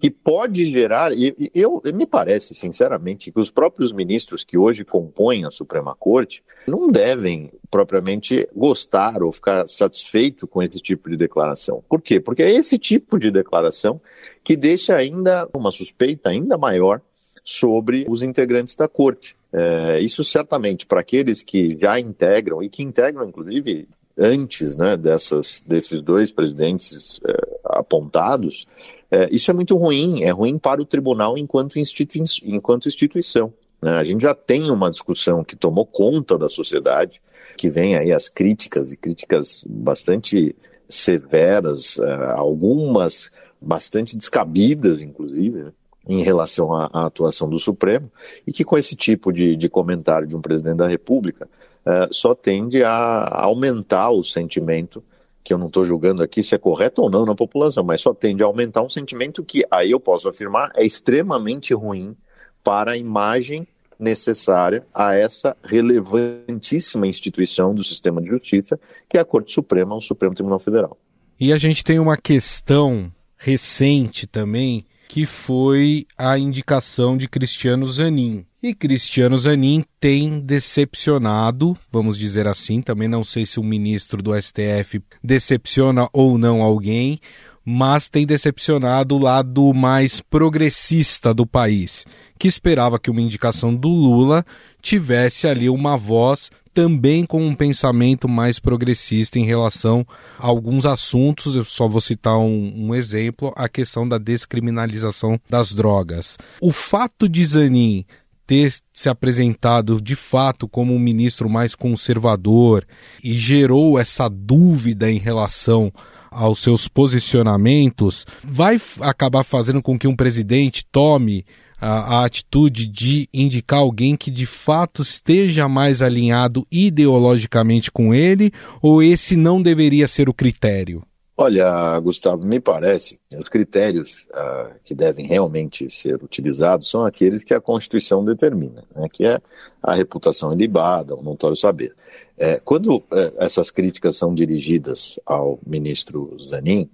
que 0.00 0.10
pode 0.10 0.70
gerar, 0.70 1.12
e 1.12 1.50
eu, 1.52 1.82
me 1.92 2.06
parece, 2.06 2.54
sinceramente, 2.54 3.32
que 3.32 3.40
os 3.40 3.50
próprios 3.50 3.92
ministros 3.92 4.44
que 4.44 4.56
hoje 4.56 4.84
compõem 4.84 5.44
a 5.44 5.50
Suprema 5.50 5.92
Corte 5.92 6.42
não 6.68 6.88
devem 6.88 7.50
propriamente 7.68 8.48
gostar 8.54 9.22
ou 9.24 9.32
ficar 9.32 9.68
satisfeito 9.68 10.46
com 10.46 10.62
esse 10.62 10.78
tipo 10.78 11.10
de 11.10 11.16
declaração. 11.16 11.82
Por 11.88 12.00
quê? 12.00 12.20
Porque 12.20 12.44
é 12.44 12.54
esse 12.54 12.78
tipo 12.78 13.18
de 13.18 13.30
declaração 13.32 14.00
que 14.42 14.56
deixa 14.56 14.96
ainda 14.96 15.48
uma 15.52 15.70
suspeita 15.70 16.30
ainda 16.30 16.56
maior 16.56 17.00
sobre 17.44 18.04
os 18.08 18.22
integrantes 18.22 18.76
da 18.76 18.86
Corte. 18.86 19.36
É, 19.52 20.00
isso 20.00 20.22
certamente 20.22 20.84
para 20.84 21.00
aqueles 21.00 21.42
que 21.42 21.74
já 21.76 21.98
integram 21.98 22.62
e 22.62 22.68
que 22.68 22.82
integram, 22.82 23.28
inclusive, 23.28 23.88
antes 24.18 24.76
né, 24.76 24.96
dessas, 24.96 25.62
desses 25.66 26.02
dois 26.02 26.30
presidentes 26.30 27.20
é, 27.26 27.58
apontados, 27.64 28.66
é, 29.10 29.28
isso 29.30 29.50
é 29.50 29.54
muito 29.54 29.76
ruim, 29.76 30.22
é 30.22 30.30
ruim 30.30 30.58
para 30.58 30.82
o 30.82 30.84
tribunal 30.84 31.38
enquanto, 31.38 31.78
institui 31.78 32.22
enquanto 32.44 32.88
instituição. 32.88 33.52
Né? 33.80 33.92
A 33.92 34.04
gente 34.04 34.22
já 34.22 34.34
tem 34.34 34.70
uma 34.70 34.90
discussão 34.90 35.42
que 35.42 35.56
tomou 35.56 35.86
conta 35.86 36.36
da 36.36 36.48
sociedade, 36.48 37.20
que 37.56 37.70
vem 37.70 37.96
aí 37.96 38.12
as 38.12 38.28
críticas, 38.28 38.92
e 38.92 38.96
críticas 38.96 39.64
bastante 39.66 40.54
severas, 40.88 41.98
é, 41.98 42.32
algumas 42.32 43.30
bastante 43.60 44.16
descabidas, 44.16 45.00
inclusive, 45.00 45.62
né? 45.64 45.72
em 46.08 46.22
relação 46.22 46.74
à, 46.74 46.88
à, 46.92 47.06
atuação 47.06 47.48
do 47.48 47.58
Supremo, 47.58 48.10
e 48.46 48.52
que 48.52 48.64
com 48.64 48.78
esse 48.78 48.96
tipo 48.96 49.32
de, 49.32 49.56
de 49.56 49.68
comentário 49.68 50.26
de 50.26 50.34
um 50.34 50.40
presidente 50.40 50.78
da 50.78 50.88
República 50.88 51.48
é, 51.84 52.08
só 52.10 52.34
tende 52.34 52.82
a 52.82 53.44
aumentar 53.44 54.10
o 54.10 54.24
sentimento 54.24 55.02
que 55.44 55.52
eu 55.52 55.58
não 55.58 55.68
estou 55.68 55.84
julgando 55.84 56.22
aqui 56.22 56.42
se 56.42 56.54
é 56.54 56.58
correto 56.58 57.02
ou 57.02 57.10
não 57.10 57.24
na 57.24 57.34
população, 57.34 57.82
mas 57.82 58.00
só 58.00 58.12
tende 58.12 58.42
a 58.42 58.46
aumentar 58.46 58.82
um 58.82 58.88
sentimento 58.88 59.42
que, 59.42 59.64
aí 59.70 59.90
eu 59.90 60.00
posso 60.00 60.28
afirmar, 60.28 60.70
é 60.74 60.84
extremamente 60.84 61.72
ruim 61.72 62.16
para 62.62 62.92
a 62.92 62.96
imagem 62.96 63.66
necessária 63.98 64.86
a 64.94 65.14
essa 65.14 65.56
relevantíssima 65.64 67.06
instituição 67.06 67.74
do 67.74 67.82
sistema 67.82 68.20
de 68.20 68.28
justiça, 68.28 68.78
que 69.08 69.16
é 69.16 69.20
a 69.20 69.24
Corte 69.24 69.52
Suprema, 69.52 69.94
o 69.94 70.00
Supremo 70.00 70.34
Tribunal 70.34 70.58
Federal. 70.58 70.96
E 71.40 71.52
a 71.52 71.58
gente 71.58 71.82
tem 71.82 71.98
uma 71.98 72.16
questão 72.16 73.10
recente 73.38 74.26
também, 74.26 74.84
que 75.08 75.24
foi 75.24 76.06
a 76.18 76.38
indicação 76.38 77.16
de 77.16 77.26
Cristiano 77.26 77.86
Zanin. 77.86 78.44
E 78.62 78.74
Cristiano 78.74 79.38
Zanin 79.38 79.84
tem 80.00 80.40
decepcionado, 80.40 81.78
vamos 81.90 82.18
dizer 82.18 82.46
assim, 82.46 82.82
também 82.82 83.08
não 83.08 83.22
sei 83.22 83.46
se 83.46 83.60
o 83.60 83.64
ministro 83.64 84.20
do 84.20 84.32
STF 84.34 85.00
decepciona 85.22 86.08
ou 86.12 86.36
não 86.36 86.60
alguém, 86.60 87.20
mas 87.70 88.08
tem 88.08 88.24
decepcionado 88.24 89.14
o 89.14 89.18
lado 89.18 89.74
mais 89.74 90.22
progressista 90.22 91.34
do 91.34 91.46
país, 91.46 92.06
que 92.38 92.48
esperava 92.48 92.98
que 92.98 93.10
uma 93.10 93.20
indicação 93.20 93.76
do 93.76 93.90
Lula 93.90 94.42
tivesse 94.80 95.46
ali 95.46 95.68
uma 95.68 95.94
voz 95.94 96.50
também 96.72 97.26
com 97.26 97.46
um 97.46 97.54
pensamento 97.54 98.26
mais 98.26 98.58
progressista 98.58 99.38
em 99.38 99.44
relação 99.44 100.06
a 100.38 100.46
alguns 100.46 100.86
assuntos. 100.86 101.54
Eu 101.54 101.64
só 101.64 101.86
vou 101.86 102.00
citar 102.00 102.38
um, 102.38 102.72
um 102.74 102.94
exemplo: 102.94 103.52
a 103.54 103.68
questão 103.68 104.08
da 104.08 104.16
descriminalização 104.16 105.38
das 105.46 105.74
drogas. 105.74 106.38
O 106.62 106.72
fato 106.72 107.28
de 107.28 107.44
Zanin 107.44 108.06
ter 108.46 108.72
se 108.94 109.10
apresentado 109.10 110.00
de 110.00 110.16
fato 110.16 110.66
como 110.66 110.94
um 110.94 110.98
ministro 110.98 111.50
mais 111.50 111.74
conservador 111.74 112.86
e 113.22 113.34
gerou 113.34 113.98
essa 113.98 114.26
dúvida 114.26 115.10
em 115.10 115.18
relação 115.18 115.92
aos 116.30 116.60
seus 116.60 116.88
posicionamentos, 116.88 118.26
vai 118.44 118.80
acabar 119.00 119.44
fazendo 119.44 119.82
com 119.82 119.98
que 119.98 120.08
um 120.08 120.16
presidente 120.16 120.84
tome 120.90 121.44
a, 121.80 122.18
a, 122.18 122.24
atitude 122.24 122.86
de 122.86 123.28
indicar 123.32 123.80
alguém 123.80 124.16
que 124.16 124.30
de 124.30 124.46
fato 124.46 125.02
esteja 125.02 125.68
mais 125.68 126.02
alinhado 126.02 126.66
ideologicamente 126.70 127.90
com 127.90 128.12
ele, 128.12 128.52
ou 128.82 129.02
esse 129.02 129.36
não 129.36 129.62
deveria 129.62 130.08
ser 130.08 130.28
o 130.28 130.34
critério? 130.34 131.02
Olha, 131.40 131.96
Gustavo, 132.00 132.44
me 132.44 132.58
parece 132.58 133.20
que 133.30 133.36
os 133.36 133.48
critérios 133.48 134.26
uh, 134.32 134.74
que 134.82 134.92
devem 134.92 135.24
realmente 135.24 135.88
ser 135.88 136.16
utilizados 136.16 136.90
são 136.90 137.06
aqueles 137.06 137.44
que 137.44 137.54
a 137.54 137.60
Constituição 137.60 138.24
determina, 138.24 138.82
né, 138.92 139.08
que 139.08 139.24
é 139.24 139.40
a 139.80 139.94
reputação 139.94 140.52
ilibada, 140.52 141.14
o 141.14 141.22
notório 141.22 141.54
saber. 141.56 141.94
É, 142.36 142.60
quando 142.64 143.04
é, 143.12 143.34
essas 143.38 143.70
críticas 143.70 144.16
são 144.16 144.34
dirigidas 144.34 145.18
ao 145.24 145.60
ministro 145.64 146.36
Zanin, 146.42 146.90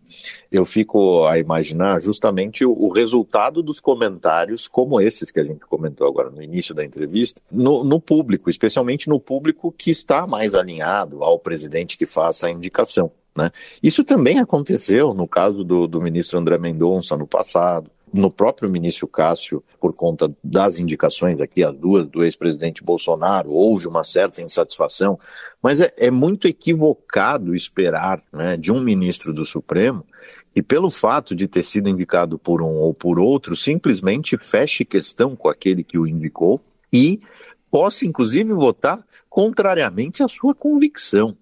eu 0.53 0.67
fico 0.67 1.25
a 1.25 1.39
imaginar 1.39 2.03
justamente 2.03 2.67
o, 2.67 2.73
o, 2.73 2.93
resultado 2.93 3.63
dos 3.63 3.81
comentários 3.81 4.69
como 4.69 5.01
esses 5.01 5.31
que 5.31 5.41
a 5.41 5.45
gente 5.45 5.61
comentou 5.61 6.07
agora 6.07 6.29
no 6.29 6.43
início 6.43 6.75
da 6.75 6.85
entrevista, 6.85 7.41
no, 7.51 7.83
no, 7.83 7.99
público, 7.99 8.51
especialmente 8.51 9.09
no 9.09 9.19
público 9.19 9.73
que 9.73 9.91
está 9.91 10.27
mais 10.27 10.55
alinhado 10.55 11.25
ao 11.25 11.39
presidente 11.39 11.97
que 11.97 12.05
faça 12.05 12.47
a 12.47 12.51
indicação. 12.51 13.11
Né? 13.37 13.50
Isso 13.83 14.05
também 14.05 14.38
aconteceu 14.38 15.12
no 15.12 15.26
caso 15.26 15.64
do, 15.64 15.87
do 15.87 16.00
ministro 16.00 16.38
André 16.38 16.57
Mendonça 16.59 17.17
no 17.17 17.26
passado, 17.26 17.91
no 18.12 18.31
próprio 18.31 18.71
ministro 18.71 19.09
Cássio, 19.09 19.62
por 19.81 19.93
conta 19.93 20.33
das 20.43 20.79
indicações 20.79 21.41
aqui, 21.41 21.64
as 21.64 21.75
duas 21.75 22.09
do 22.09 22.23
ex-presidente 22.23 22.85
Bolsonaro, 22.85 23.50
houve 23.50 23.88
uma 23.88 24.05
certa 24.05 24.41
insatisfação, 24.41 25.19
mas 25.61 25.81
é, 25.81 25.93
é 25.97 26.11
muito 26.12 26.47
equivocado 26.47 27.57
esperar 27.57 28.23
né, 28.33 28.57
de 28.57 28.71
um 28.71 28.81
ministro 28.81 29.35
do 29.35 29.45
Supremo 29.45 30.07
e 30.55 30.62
pelo 30.62 30.91
fato 30.91 31.35
de 31.35 31.49
ter 31.49 31.64
sido 31.64 31.88
indicado 31.88 32.38
por 32.38 32.62
um 32.62 32.75
ou 32.75 32.95
por 32.95 33.19
outro, 33.19 33.57
simplesmente 33.57 34.38
feche 34.38 34.85
questão 34.85 35.35
com 35.35 35.49
aquele 35.49 35.83
que 35.83 35.99
o 35.99 36.07
indicou 36.07 36.61
e 36.93 37.21
possa, 37.69 38.07
inclusive, 38.07 38.53
votar 38.53 39.05
contrariamente 39.29 40.23
à 40.23 40.29
sua 40.29 40.55
convicção. 40.55 41.37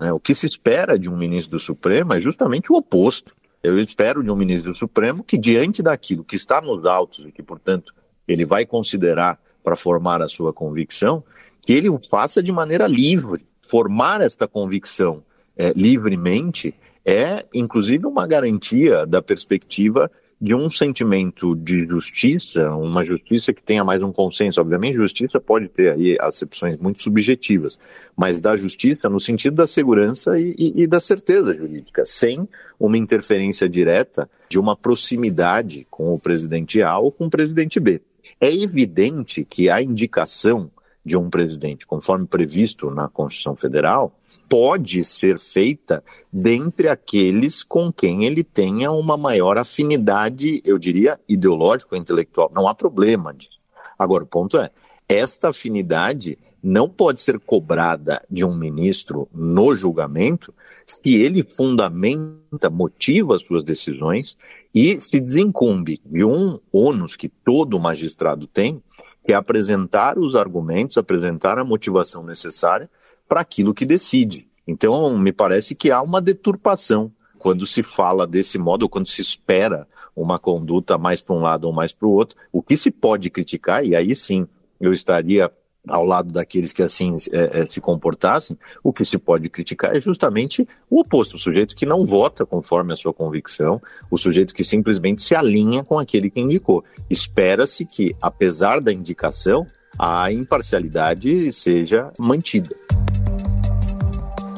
Né? 0.00 0.12
O 0.12 0.18
que 0.18 0.32
se 0.34 0.46
espera 0.46 0.98
de 0.98 1.08
um 1.08 1.16
ministro 1.16 1.52
do 1.52 1.60
Supremo 1.60 2.14
é 2.14 2.20
justamente 2.20 2.72
o 2.72 2.76
oposto. 2.76 3.34
Eu 3.62 3.78
espero 3.78 4.24
de 4.24 4.30
um 4.30 4.36
ministro 4.36 4.72
do 4.72 4.76
Supremo 4.76 5.22
que, 5.22 5.36
diante 5.36 5.82
daquilo 5.82 6.24
que 6.24 6.36
está 6.36 6.60
nos 6.60 6.86
autos 6.86 7.26
e 7.26 7.32
que, 7.32 7.42
portanto, 7.42 7.94
ele 8.26 8.44
vai 8.44 8.64
considerar 8.64 9.38
para 9.62 9.76
formar 9.76 10.22
a 10.22 10.28
sua 10.28 10.52
convicção, 10.52 11.22
que 11.60 11.74
ele 11.74 11.90
o 11.90 12.00
faça 12.10 12.42
de 12.42 12.50
maneira 12.50 12.86
livre. 12.86 13.44
Formar 13.60 14.20
esta 14.22 14.48
convicção 14.48 15.22
é, 15.56 15.72
livremente 15.76 16.74
é, 17.04 17.46
inclusive, 17.54 18.06
uma 18.06 18.26
garantia 18.26 19.06
da 19.06 19.22
perspectiva 19.22 20.10
de 20.40 20.54
um 20.54 20.70
sentimento 20.70 21.54
de 21.54 21.86
justiça, 21.86 22.70
uma 22.70 23.04
justiça 23.04 23.52
que 23.52 23.62
tenha 23.62 23.84
mais 23.84 24.02
um 24.02 24.10
consenso. 24.10 24.58
Obviamente, 24.58 24.96
justiça 24.96 25.38
pode 25.38 25.68
ter 25.68 25.92
aí 25.92 26.16
acepções 26.18 26.78
muito 26.78 27.02
subjetivas, 27.02 27.78
mas 28.16 28.40
da 28.40 28.56
justiça 28.56 29.08
no 29.08 29.20
sentido 29.20 29.56
da 29.56 29.66
segurança 29.66 30.40
e, 30.40 30.54
e, 30.56 30.82
e 30.82 30.86
da 30.86 30.98
certeza 30.98 31.54
jurídica, 31.54 32.06
sem 32.06 32.48
uma 32.78 32.96
interferência 32.96 33.68
direta 33.68 34.30
de 34.48 34.58
uma 34.58 34.74
proximidade 34.74 35.86
com 35.90 36.14
o 36.14 36.18
presidente 36.18 36.80
A 36.80 36.98
ou 36.98 37.12
com 37.12 37.26
o 37.26 37.30
presidente 37.30 37.78
B. 37.78 38.00
É 38.40 38.50
evidente 38.50 39.44
que 39.44 39.68
a 39.68 39.82
indicação 39.82 40.70
de 41.04 41.16
um 41.16 41.30
presidente, 41.30 41.86
conforme 41.86 42.26
previsto 42.26 42.90
na 42.90 43.08
Constituição 43.08 43.56
Federal, 43.56 44.12
pode 44.48 45.02
ser 45.04 45.38
feita 45.38 46.04
dentre 46.32 46.88
aqueles 46.88 47.62
com 47.62 47.92
quem 47.92 48.24
ele 48.24 48.44
tenha 48.44 48.92
uma 48.92 49.16
maior 49.16 49.56
afinidade, 49.56 50.60
eu 50.64 50.78
diria, 50.78 51.18
ideológica 51.28 51.94
ou 51.94 52.00
intelectual. 52.00 52.50
Não 52.54 52.68
há 52.68 52.74
problema 52.74 53.32
disso. 53.32 53.58
Agora, 53.98 54.24
o 54.24 54.26
ponto 54.26 54.58
é, 54.58 54.70
esta 55.08 55.48
afinidade 55.48 56.38
não 56.62 56.88
pode 56.88 57.22
ser 57.22 57.38
cobrada 57.40 58.22
de 58.30 58.44
um 58.44 58.54
ministro 58.54 59.28
no 59.32 59.74
julgamento 59.74 60.54
se 60.86 61.14
ele 61.14 61.42
fundamenta, 61.44 62.68
motiva 62.68 63.36
as 63.36 63.42
suas 63.42 63.62
decisões 63.62 64.36
e 64.74 65.00
se 65.00 65.20
desincumbe 65.20 66.00
de 66.04 66.24
um 66.24 66.58
ônus 66.72 67.16
que 67.16 67.28
todo 67.28 67.78
magistrado 67.78 68.46
tem, 68.46 68.82
que 69.30 69.32
é 69.32 69.36
apresentar 69.36 70.18
os 70.18 70.34
argumentos, 70.34 70.98
apresentar 70.98 71.56
a 71.56 71.62
motivação 71.62 72.24
necessária 72.24 72.90
para 73.28 73.40
aquilo 73.40 73.72
que 73.72 73.86
decide. 73.86 74.48
Então, 74.66 75.16
me 75.16 75.30
parece 75.30 75.72
que 75.72 75.92
há 75.92 76.02
uma 76.02 76.20
deturpação 76.20 77.12
quando 77.38 77.64
se 77.64 77.84
fala 77.84 78.26
desse 78.26 78.58
modo, 78.58 78.82
ou 78.82 78.88
quando 78.88 79.06
se 79.06 79.22
espera 79.22 79.86
uma 80.16 80.36
conduta 80.36 80.98
mais 80.98 81.20
para 81.20 81.36
um 81.36 81.42
lado 81.42 81.68
ou 81.68 81.72
mais 81.72 81.92
para 81.92 82.08
o 82.08 82.10
outro. 82.10 82.36
O 82.50 82.60
que 82.60 82.76
se 82.76 82.90
pode 82.90 83.30
criticar, 83.30 83.86
e 83.86 83.94
aí 83.94 84.16
sim 84.16 84.48
eu 84.80 84.92
estaria 84.92 85.48
ao 85.88 86.04
lado 86.04 86.32
daqueles 86.32 86.72
que 86.72 86.82
assim 86.82 87.16
é, 87.32 87.60
é, 87.60 87.66
se 87.66 87.80
comportassem, 87.80 88.56
o 88.82 88.92
que 88.92 89.04
se 89.04 89.18
pode 89.18 89.48
criticar 89.48 89.96
é 89.96 90.00
justamente 90.00 90.66
o 90.88 91.00
oposto, 91.00 91.36
o 91.36 91.38
sujeito 91.38 91.74
que 91.74 91.86
não 91.86 92.04
vota 92.04 92.44
conforme 92.44 92.92
a 92.92 92.96
sua 92.96 93.12
convicção, 93.12 93.80
o 94.10 94.18
sujeito 94.18 94.54
que 94.54 94.62
simplesmente 94.62 95.22
se 95.22 95.34
alinha 95.34 95.82
com 95.82 95.98
aquele 95.98 96.30
que 96.30 96.40
indicou. 96.40 96.84
Espera-se 97.08 97.84
que, 97.84 98.14
apesar 98.20 98.80
da 98.80 98.92
indicação, 98.92 99.66
a 99.98 100.30
imparcialidade 100.32 101.50
seja 101.52 102.12
mantida. 102.18 102.76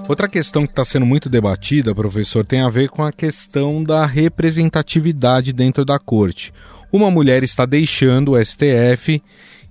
Outra 0.09 0.29
questão 0.29 0.67
que 0.67 0.73
está 0.73 0.85
sendo 0.85 1.07
muito 1.07 1.31
debatida, 1.31 1.95
professor, 1.95 2.45
tem 2.45 2.61
a 2.61 2.69
ver 2.69 2.89
com 2.89 3.03
a 3.03 3.13
questão 3.13 3.83
da 3.83 4.05
representatividade 4.05 5.53
dentro 5.53 5.85
da 5.85 5.99
corte. 5.99 6.53
Uma 6.93 7.11
mulher 7.11 7.43
está 7.45 7.65
deixando 7.65 8.33
o 8.33 8.45
STF 8.45 9.23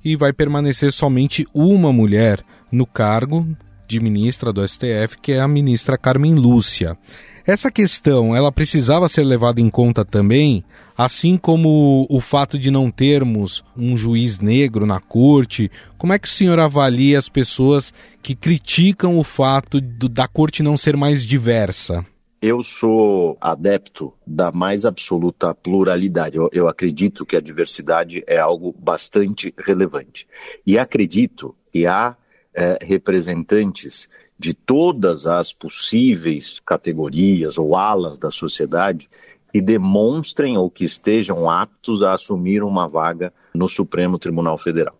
e 0.04 0.16
vai 0.16 0.34
permanecer 0.34 0.92
somente 0.92 1.48
uma 1.54 1.92
mulher 1.92 2.44
no 2.72 2.86
cargo 2.86 3.48
de 3.88 4.00
ministra 4.00 4.54
do 4.54 4.66
STF, 4.66 5.18
que 5.22 5.34
é 5.34 5.40
a 5.42 5.48
ministra 5.48 5.98
Carmen 5.98 6.34
Lúcia. 6.36 6.98
Essa 7.46 7.72
questão, 7.72 8.36
ela 8.36 8.52
precisava 8.52 9.10
ser 9.10 9.24
levada 9.24 9.60
em 9.60 9.70
conta 9.70 10.06
também, 10.06 10.64
assim 10.98 11.38
como 11.38 12.06
o 12.10 12.20
fato 12.20 12.58
de 12.58 12.70
não 12.70 12.92
termos 12.92 13.64
um 13.76 13.98
juiz 13.98 14.40
negro 14.40 14.86
na 14.86 15.00
corte. 15.00 15.72
Como 15.98 16.14
é 16.14 16.20
que 16.20 16.28
o 16.28 16.32
senhor 16.32 16.60
avalia 16.60 17.18
as 17.18 17.28
pessoas 17.28 17.94
que 18.22 18.36
criticam 18.36 19.18
o 19.18 19.24
fato 19.24 19.82
do, 19.82 20.08
da 20.08 20.28
corte 20.28 20.62
não 20.62 20.78
ser 20.78 20.96
mais 20.96 21.26
diversa? 21.26 22.06
Eu 22.42 22.64
sou 22.64 23.38
adepto 23.40 24.12
da 24.26 24.52
mais 24.52 24.84
absoluta 24.84 25.54
pluralidade. 25.54 26.38
Eu, 26.38 26.50
eu, 26.52 26.68
acredito 26.68 27.24
que 27.24 27.36
a 27.36 27.42
diversidade 27.42 28.24
é 28.26 28.40
algo 28.40 28.76
bastante 28.80 29.54
relevante. 29.60 30.28
E 30.66 30.80
acredito 30.80 31.56
que 31.72 31.86
há 31.86 32.18
é, 32.52 32.80
representantes 32.82 34.10
de 34.40 34.56
todas 34.56 35.28
as 35.28 35.54
possíveis 35.54 36.60
categorias 36.66 37.60
ou 37.60 37.76
alas 37.76 38.18
da 38.18 38.32
sociedade 38.32 39.08
que 39.54 39.62
demonstrem 39.62 40.58
ou 40.58 40.68
que 40.68 40.84
estejam 40.84 41.48
aptos 41.48 42.02
a 42.02 42.14
assumir 42.14 42.64
uma 42.64 42.88
vaga 42.88 43.32
no 43.54 43.70
Supremo 43.70 44.18
Tribunal 44.18 44.58
Federal. 44.58 44.98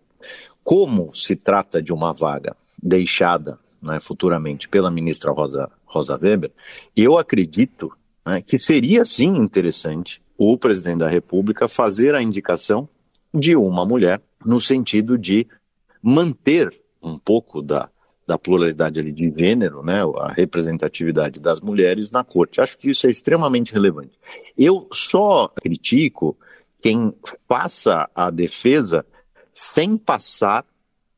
Como 0.62 1.12
se 1.12 1.34
trata 1.34 1.82
de 1.82 1.92
uma 1.92 2.12
vaga 2.12 2.54
deixada 2.80 3.58
né, 3.82 3.98
futuramente 4.00 4.68
pela 4.68 4.90
ministra 4.90 5.32
Rosa, 5.32 5.70
Rosa 5.84 6.18
Weber, 6.20 6.52
eu 6.96 7.18
acredito 7.18 7.92
né, 8.24 8.40
que 8.40 8.58
seria 8.58 9.04
sim 9.04 9.36
interessante 9.36 10.22
o 10.38 10.56
presidente 10.56 10.98
da 10.98 11.08
República 11.08 11.68
fazer 11.68 12.14
a 12.14 12.22
indicação 12.22 12.88
de 13.34 13.56
uma 13.56 13.84
mulher 13.84 14.20
no 14.44 14.60
sentido 14.60 15.18
de 15.18 15.46
manter 16.02 16.70
um 17.02 17.18
pouco 17.18 17.62
da, 17.62 17.90
da 18.26 18.38
pluralidade 18.38 19.00
ali 19.00 19.12
de 19.12 19.30
gênero, 19.30 19.82
né, 19.82 20.02
a 20.18 20.32
representatividade 20.32 21.40
das 21.40 21.60
mulheres 21.60 22.10
na 22.10 22.22
corte. 22.22 22.60
Acho 22.60 22.78
que 22.78 22.90
isso 22.90 23.06
é 23.06 23.10
extremamente 23.10 23.72
relevante. 23.72 24.18
Eu 24.56 24.88
só 24.92 25.48
critico 25.48 26.36
quem 26.80 27.12
faça 27.48 28.08
a 28.14 28.30
defesa 28.30 29.04
sem 29.52 29.96
passar 29.96 30.64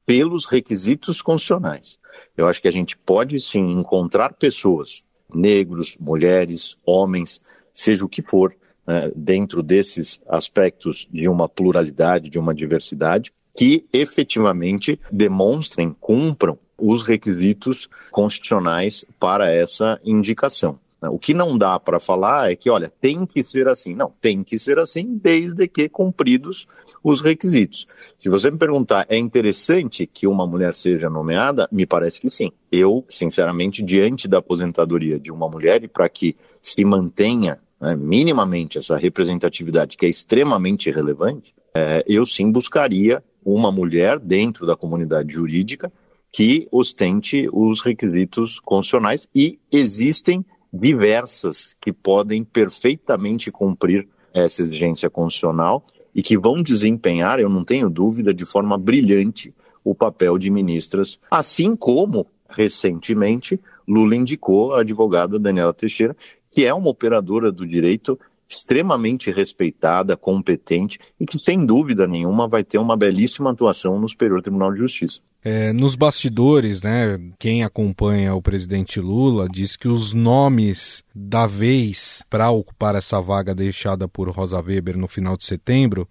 pelos 0.06 0.44
requisitos 0.44 1.22
constitucionais. 1.22 1.98
Eu 2.36 2.46
acho 2.46 2.60
que 2.60 2.68
a 2.68 2.72
gente 2.72 2.96
pode 2.96 3.40
sim 3.40 3.72
encontrar 3.72 4.34
pessoas, 4.34 5.02
negros, 5.32 5.96
mulheres, 5.98 6.76
homens, 6.84 7.40
seja 7.72 8.04
o 8.04 8.08
que 8.08 8.22
for, 8.22 8.54
né, 8.86 9.10
dentro 9.14 9.62
desses 9.62 10.20
aspectos 10.28 11.08
de 11.10 11.28
uma 11.28 11.48
pluralidade, 11.48 12.30
de 12.30 12.38
uma 12.38 12.54
diversidade, 12.54 13.32
que 13.56 13.86
efetivamente 13.92 15.00
demonstrem, 15.10 15.94
cumpram 16.00 16.58
os 16.76 17.06
requisitos 17.06 17.88
constitucionais 18.10 19.04
para 19.18 19.50
essa 19.50 20.00
indicação. 20.04 20.78
O 21.02 21.18
que 21.18 21.34
não 21.34 21.56
dá 21.56 21.78
para 21.78 22.00
falar 22.00 22.50
é 22.50 22.56
que, 22.56 22.70
olha, 22.70 22.88
tem 22.88 23.26
que 23.26 23.44
ser 23.44 23.68
assim. 23.68 23.94
Não, 23.94 24.12
tem 24.20 24.42
que 24.42 24.58
ser 24.58 24.78
assim 24.78 25.18
desde 25.22 25.68
que 25.68 25.88
cumpridos 25.88 26.66
os 27.04 27.20
requisitos. 27.20 27.86
Se 28.16 28.30
você 28.30 28.50
me 28.50 28.56
perguntar, 28.56 29.06
é 29.10 29.18
interessante 29.18 30.06
que 30.06 30.26
uma 30.26 30.46
mulher 30.46 30.74
seja 30.74 31.10
nomeada? 31.10 31.68
Me 31.70 31.84
parece 31.84 32.18
que 32.18 32.30
sim. 32.30 32.50
Eu, 32.72 33.04
sinceramente, 33.10 33.82
diante 33.82 34.26
da 34.26 34.38
aposentadoria 34.38 35.20
de 35.20 35.30
uma 35.30 35.46
mulher 35.46 35.84
e 35.84 35.88
para 35.88 36.08
que 36.08 36.34
se 36.62 36.82
mantenha 36.82 37.60
né, 37.78 37.94
minimamente 37.94 38.78
essa 38.78 38.96
representatividade 38.96 39.98
que 39.98 40.06
é 40.06 40.08
extremamente 40.08 40.90
relevante, 40.90 41.54
é, 41.76 42.02
eu 42.08 42.24
sim 42.24 42.50
buscaria 42.50 43.22
uma 43.44 43.70
mulher 43.70 44.18
dentro 44.18 44.64
da 44.64 44.74
comunidade 44.74 45.34
jurídica 45.34 45.92
que 46.32 46.66
ostente 46.72 47.48
os 47.52 47.82
requisitos 47.82 48.58
constitucionais 48.58 49.28
e 49.34 49.58
existem 49.70 50.44
diversas 50.72 51.76
que 51.80 51.92
podem 51.92 52.42
perfeitamente 52.42 53.52
cumprir 53.52 54.08
essa 54.32 54.62
exigência 54.62 55.08
constitucional 55.08 55.86
e 56.14 56.22
que 56.22 56.38
vão 56.38 56.62
desempenhar, 56.62 57.40
eu 57.40 57.48
não 57.48 57.64
tenho 57.64 57.90
dúvida, 57.90 58.32
de 58.32 58.44
forma 58.44 58.78
brilhante 58.78 59.54
o 59.82 59.94
papel 59.94 60.38
de 60.38 60.50
ministras, 60.50 61.18
assim 61.30 61.76
como, 61.76 62.26
recentemente, 62.48 63.60
Lula 63.86 64.16
indicou 64.16 64.72
a 64.72 64.80
advogada 64.80 65.38
Daniela 65.38 65.74
Teixeira, 65.74 66.16
que 66.50 66.64
é 66.64 66.72
uma 66.72 66.88
operadora 66.88 67.52
do 67.52 67.66
direito 67.66 68.18
extremamente 68.48 69.30
respeitada, 69.30 70.16
competente 70.16 70.98
e 71.18 71.26
que, 71.26 71.38
sem 71.38 71.66
dúvida 71.66 72.06
nenhuma, 72.06 72.46
vai 72.46 72.62
ter 72.62 72.78
uma 72.78 72.96
belíssima 72.96 73.50
atuação 73.50 73.98
no 73.98 74.08
Superior 74.08 74.40
Tribunal 74.40 74.72
de 74.72 74.78
Justiça. 74.78 75.20
É, 75.46 75.74
nos 75.74 75.94
bastidores, 75.94 76.80
né, 76.80 77.20
quem 77.38 77.62
acompanha 77.62 78.34
o 78.34 78.40
presidente 78.40 78.98
Lula 78.98 79.46
diz 79.46 79.76
que 79.76 79.86
os 79.86 80.14
nomes 80.14 81.04
da 81.14 81.46
vez 81.46 82.24
para 82.30 82.50
ocupar 82.50 82.94
essa 82.94 83.20
vaga 83.20 83.54
deixada 83.54 84.08
por 84.08 84.30
Rosa 84.30 84.58
Weber 84.58 84.96
no 84.96 85.06
final 85.06 85.36
de 85.36 85.44
setembro 85.44 86.08